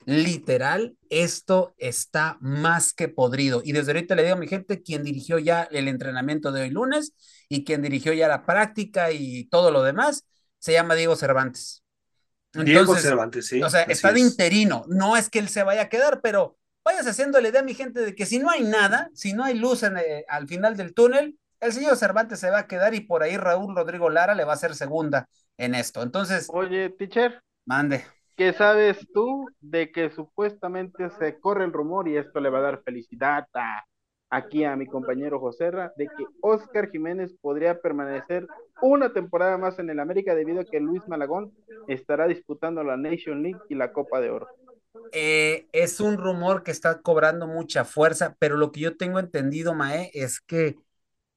[0.06, 3.62] literal, esto está más que podrido.
[3.64, 6.70] Y desde ahorita le digo a mi gente, quien dirigió ya el entrenamiento de hoy
[6.70, 7.14] lunes
[7.48, 10.26] y quien dirigió ya la práctica y todo lo demás,
[10.58, 11.84] se llama Diego Cervantes.
[12.64, 13.62] Diego Cervantes, sí.
[13.62, 14.84] o sea, así está de interino.
[14.88, 18.00] No es que él se vaya a quedar, pero vayas haciendo la idea, mi gente,
[18.00, 20.94] de que si no hay nada, si no hay luz en, eh, al final del
[20.94, 24.44] túnel, el señor Cervantes se va a quedar y por ahí Raúl Rodrigo Lara le
[24.44, 26.02] va a hacer segunda en esto.
[26.02, 28.04] Entonces, Oye, teacher, mande.
[28.36, 32.62] ¿qué sabes tú de que supuestamente se corre el rumor y esto le va a
[32.62, 33.84] dar felicidad a,
[34.30, 38.46] aquí a mi compañero Joserra, de que Oscar Jiménez podría permanecer
[38.82, 41.52] una temporada más en el América debido a que Luis Malagón
[41.88, 44.48] estará disputando la Nation League y la Copa de Oro?
[45.12, 49.74] Eh, es un rumor que está cobrando mucha fuerza, pero lo que yo tengo entendido,
[49.74, 50.76] Mae, es que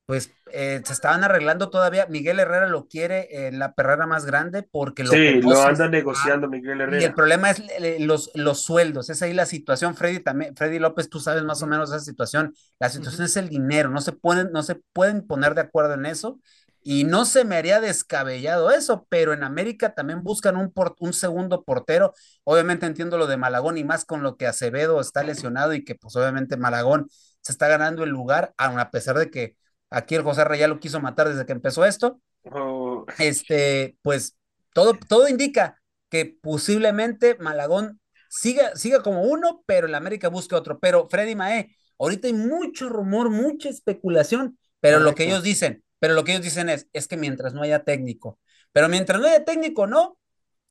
[0.10, 2.08] pues eh, se estaban arreglando todavía.
[2.10, 6.48] Miguel Herrera lo quiere en la perrera más grande porque lo Sí, lo anda negociando
[6.48, 7.14] Miguel Y el Herrera.
[7.14, 11.20] problema es eh, los, los sueldos, es ahí la situación, Freddy también, Freddy López, tú
[11.20, 12.56] sabes más o menos esa situación.
[12.80, 16.06] La situación es el dinero, no se pueden, no se pueden poner de acuerdo en
[16.08, 16.40] eso.
[16.82, 21.14] Y no se me haría descabellado eso, pero en América también buscan un, por- un
[21.14, 22.14] segundo portero.
[22.44, 25.94] Obviamente entiendo lo de Malagón y más con lo que Acevedo está lesionado y que
[25.96, 27.08] pues obviamente Malagón
[27.42, 29.56] se está ganando el lugar, aun a pesar de que
[29.90, 32.22] aquí el José Rey ya lo quiso matar desde que empezó esto.
[32.44, 34.38] Oh, este, pues
[34.74, 40.80] todo, todo indica que posiblemente Malagón siga, siga como uno, pero el América busque otro.
[40.80, 46.14] Pero Freddy Mae, ahorita hay mucho rumor, mucha especulación, pero lo que ellos dicen, pero
[46.14, 48.40] lo que ellos dicen es, es que mientras no haya técnico,
[48.72, 50.18] pero mientras no haya técnico, no,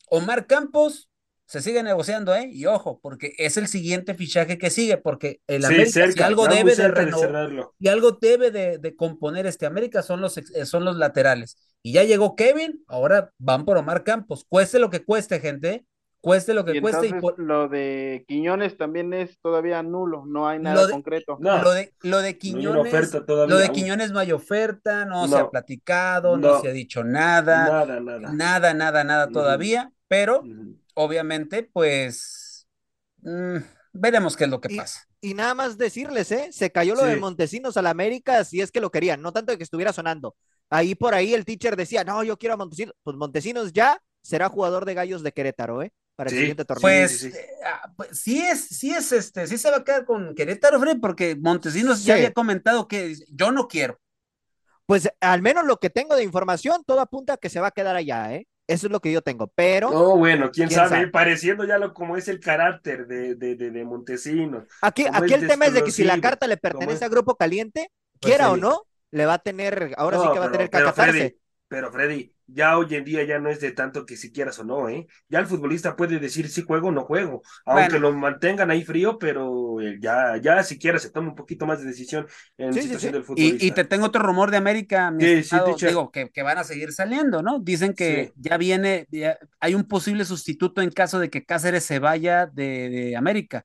[0.09, 1.08] Omar Campos
[1.49, 2.49] se sigue negociando, ¿eh?
[2.53, 6.27] Y ojo, porque es el siguiente fichaje que sigue, porque el sí, América, si cerca,
[6.27, 7.75] algo debe de de renovar, cerrarlo.
[7.79, 11.57] y algo debe de, de componer este América son los, eh, son los laterales.
[11.83, 14.45] Y ya llegó Kevin, ahora van por Omar Campos.
[14.47, 15.87] Cueste lo que cueste, gente.
[16.21, 17.07] Cueste lo que Y cueste.
[17.07, 21.39] Y por- lo de Quiñones también es todavía nulo, no hay Lo nada de- concreto.
[21.41, 23.55] No, lo de, lo de no Quiñones, oferta todavía.
[23.55, 23.71] lo de.
[23.71, 25.51] Quiñones no hay oferta, no, se ha No.
[25.51, 26.61] platicado, no, No.
[26.61, 28.33] se ha dicho nada, Nada, nada.
[28.33, 30.43] nada, nada, nada todavía, pero.
[30.99, 32.67] Obviamente, pues
[33.23, 33.57] mm,
[33.93, 35.05] veremos qué es lo que Y- pasa.
[35.21, 36.51] Y nada más decirles, ¿eh?
[36.53, 37.17] Se cayó lo de.
[37.17, 40.37] Montesinos al América si es que lo querían, no tanto de que estuviera sonando.
[40.71, 42.95] Ahí por ahí el teacher decía, no, yo quiero a Montesinos.
[43.03, 45.93] Pues Montesinos ya será jugador de Gallos de Querétaro, ¿eh?
[46.15, 46.83] Para el Sí, siguiente torneo.
[46.83, 47.37] Pues, sí, sí.
[47.39, 50.79] eh, ah, pues, sí es, sí es este, sí se va a quedar con Querétaro,
[50.81, 52.07] Fred, porque Montesinos Sí.
[52.07, 53.99] ya había comentado que yo no quiero.
[54.87, 57.73] Pues al menos lo que tengo de información, todo apunta a que se va a
[57.73, 58.47] quedar allá, ¿eh?
[58.69, 59.49] Eso es lo que yo tengo.
[59.49, 61.09] Pero No, bueno, quién, ¿Quién sabe, sabe?
[61.09, 64.65] pareciendo ya lo como es el carácter de, de, de, de Montesinos.
[64.81, 67.91] aquí, aquí el tema es de que si la carta le pertenece a Grupo Caliente,
[68.21, 70.79] Pues quiera o no, le va a tener, ahora sí que va a tener que
[70.79, 71.33] acatarse.
[71.33, 71.39] Freddy,
[71.69, 74.65] pero Freddy, ya hoy en día ya no es de tanto que si quieras o
[74.65, 75.07] no, ¿eh?
[75.29, 78.11] Ya el futbolista puede decir si juego o no juego, aunque Bueno.
[78.11, 81.87] lo mantengan ahí frío, pero eh, ya, ya siquiera se toma un poquito más de
[81.87, 83.13] decisión en Sí, la situación sí.
[83.13, 83.65] del futbolista.
[83.65, 86.65] Y, y te tengo otro rumor de América, mi estimado, digo, que, que van a
[86.65, 87.61] seguir saliendo, ¿no?
[87.61, 91.99] Dicen que ya viene, ya hay un posible sustituto en caso de que Cáceres se
[91.99, 93.65] vaya de, de América.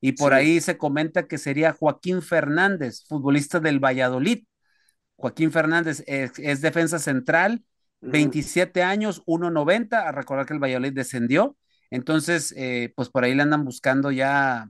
[0.00, 4.44] Y por ahí se comenta que sería Joaquín Fernández, futbolista del Valladolid.
[5.22, 7.64] Joaquín Fernández es, es defensa central,
[8.00, 8.10] Ujú.
[8.10, 11.56] 27 años, 1.90, a recordar que el Valladolid descendió.
[11.90, 14.68] Entonces, eh, pues por ahí le andan buscando ya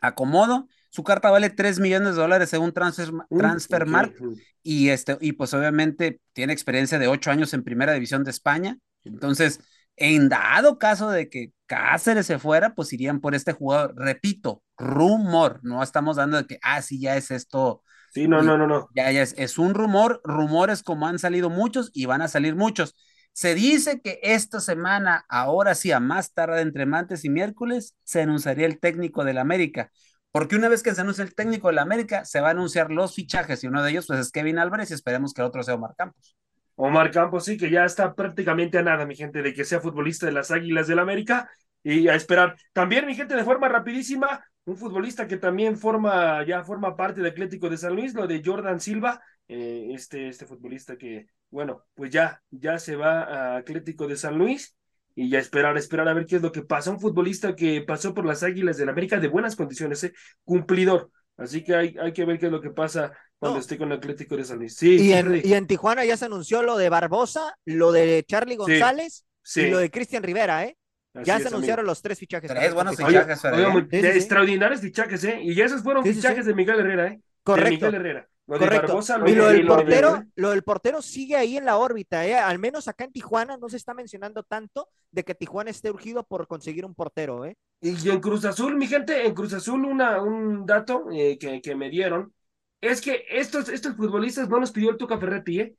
[0.00, 0.68] acomodo.
[0.90, 4.34] Su carta vale 3 millones de dólares según Transfer, Transfermarkt mm.
[4.62, 8.76] y, este, y pues obviamente tiene experiencia de 8 años en Primera División de España.
[9.04, 9.60] Entonces,
[9.96, 13.94] en dado caso de que Cáceres se fuera, pues irían por este jugador.
[13.96, 17.82] Repito, rumor, no estamos dando de que, ah, sí, ya es esto,
[18.14, 18.88] Sí, no, y- no, no, no.
[18.94, 22.54] ya, ya es, es un rumor, rumores como han salido muchos y van a salir
[22.56, 22.96] muchos.
[23.32, 28.22] Se dice que esta semana, ahora sí, a más tarde entre martes y miércoles, se
[28.22, 29.90] anunciaría el técnico del América.
[30.30, 33.14] Porque una vez que se anuncie el técnico del América, se va a anunciar los
[33.14, 35.74] fichajes y uno de ellos pues es Kevin Álvarez y esperemos que el otro sea
[35.74, 36.36] Omar Campos.
[36.76, 40.26] Omar Campos, sí, que ya está prácticamente a nada, mi gente, de que sea futbolista
[40.26, 41.48] de las Águilas del América
[41.84, 42.56] y a esperar.
[42.72, 47.28] También, mi gente, de forma rapidísima, un futbolista que también forma, ya forma parte de
[47.28, 52.10] Atlético de San Luis, lo de Jordan Silva, eh, este, este futbolista que, bueno, pues
[52.10, 54.74] ya, ya se va a Atlético de San Luis
[55.14, 56.90] y ya esperar, esperar a ver qué es lo que pasa.
[56.90, 60.12] Un futbolista que pasó por las Águilas del América de buenas condiciones, eh,
[60.44, 61.10] cumplidor.
[61.36, 63.60] Así que hay, hay que ver qué es lo que pasa cuando No.
[63.60, 64.76] esté con Atlético de San Luis.
[64.76, 68.56] Sí, Y en, y en Tijuana ya se anunció lo de Barbosa, lo de Charlie
[68.56, 69.62] González Sí.
[69.62, 70.76] y lo de Cristian Rivera, ¿eh?
[71.14, 71.56] Así Ya es, se amigo.
[71.56, 72.50] anunciaron los tres fichajes.
[72.50, 73.36] Tres buenos fichajes, Tijuana.
[73.36, 74.18] Freddy, Oye, muy- Sí, de sí, sí.
[74.18, 75.38] extraordinarios fichajes, ¿eh?
[75.42, 76.48] Y esos fueron Sí, sí, fichajes sí.
[76.48, 77.10] de Miguel Herrera, ¿eh?
[77.10, 77.86] De Correcto.
[77.86, 78.28] Miguel Herrera.
[78.46, 78.86] Lo de Correcto.
[78.88, 82.26] Barbosa, Y lo de- del de- portero, lo del portero sigue ahí en la órbita,
[82.26, 82.34] ¿eh?
[82.34, 86.24] Al menos acá en Tijuana no se está mencionando tanto de que Tijuana esté urgido
[86.24, 87.56] por conseguir un portero, ¿eh?
[87.80, 91.74] Y en Cruz Azul, mi gente, en Cruz Azul una, un dato eh, que, que
[91.74, 92.34] me dieron
[92.82, 95.74] es que estos, estos futbolistas no los pidió el Tuca Ferretti, ¿eh?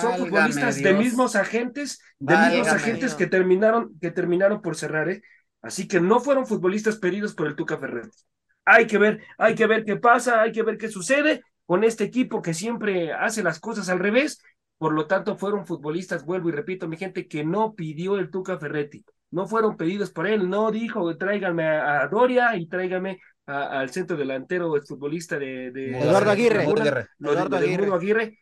[0.00, 3.14] Son futbolistas de mismos agentes, de Válgame mismos agentes Dios.
[3.14, 5.22] que terminaron, que terminaron por cerrar, ¿eh?
[5.62, 8.16] Así que no fueron futbolistas pedidos por el Tuca Ferretti.
[8.64, 12.04] Hay que ver, hay que ver qué pasa, hay que ver qué sucede con este
[12.04, 14.42] equipo que siempre hace las cosas al revés.
[14.76, 18.58] Por lo tanto, fueron futbolistas, vuelvo y repito, mi gente, que no pidió el Tuca
[18.58, 19.04] Ferretti.
[19.30, 24.16] No fueron pedidos por él, no dijo tráiganme a, a Doria y tráigame al centro
[24.16, 26.62] delantero, el futbolista de, de- Eduardo Aguirre.
[26.62, 27.06] Aguirre.
[27.18, 27.86] lo Eduardo lo de Aguirre.
[27.86, 28.38] Mudo Aguirre.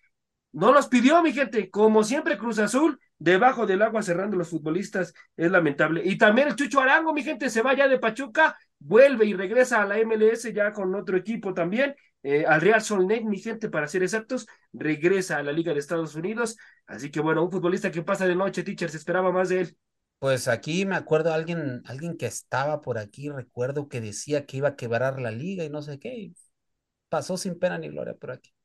[0.52, 1.70] No los pidió, mi gente.
[1.70, 6.02] Como siempre, Cruz Azul, debajo del agua cerrando los futbolistas, es lamentable.
[6.04, 9.82] Y también el Chucho Arango, mi gente, se va ya de Pachuca, vuelve y regresa
[9.82, 13.86] a la MLS ya con otro equipo también, eh, al Real Lake, mi gente, para
[13.86, 16.56] ser exactos, regresa a la Liga de Estados Unidos.
[16.86, 19.76] Así que bueno, un futbolista que pasa de noche, teacher, se esperaba más de él.
[20.18, 24.68] Pues aquí me acuerdo alguien, alguien que estaba por aquí, recuerdo que decía que iba
[24.68, 26.32] a quebrar la liga y no sé qué.
[27.08, 28.55] pasó sin pena ni gloria por aquí.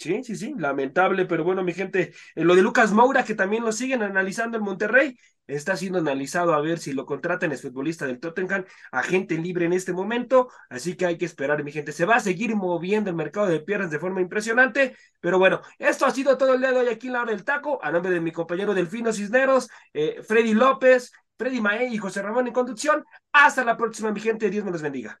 [0.00, 3.62] Sí, sí, sí, lamentable, pero bueno, mi gente, eh, lo de Lucas Moura, que también
[3.62, 5.14] lo siguen analizando en Monterrey,
[5.46, 9.74] está siendo analizado a ver si lo contratan, es futbolista del Tottenham, agente libre en
[9.74, 13.16] este momento, así que hay que esperar, mi gente, se va a seguir moviendo el
[13.16, 16.78] mercado de piernas de forma impresionante, pero bueno, esto ha sido todo el día de
[16.78, 20.22] hoy aquí en la hora del taco, a nombre de mi compañero Delfino Cisneros, eh,
[20.26, 24.64] Freddy López, Freddy Mae y José Ramón en conducción, hasta la próxima, mi gente, Dios
[24.64, 25.20] me los bendiga.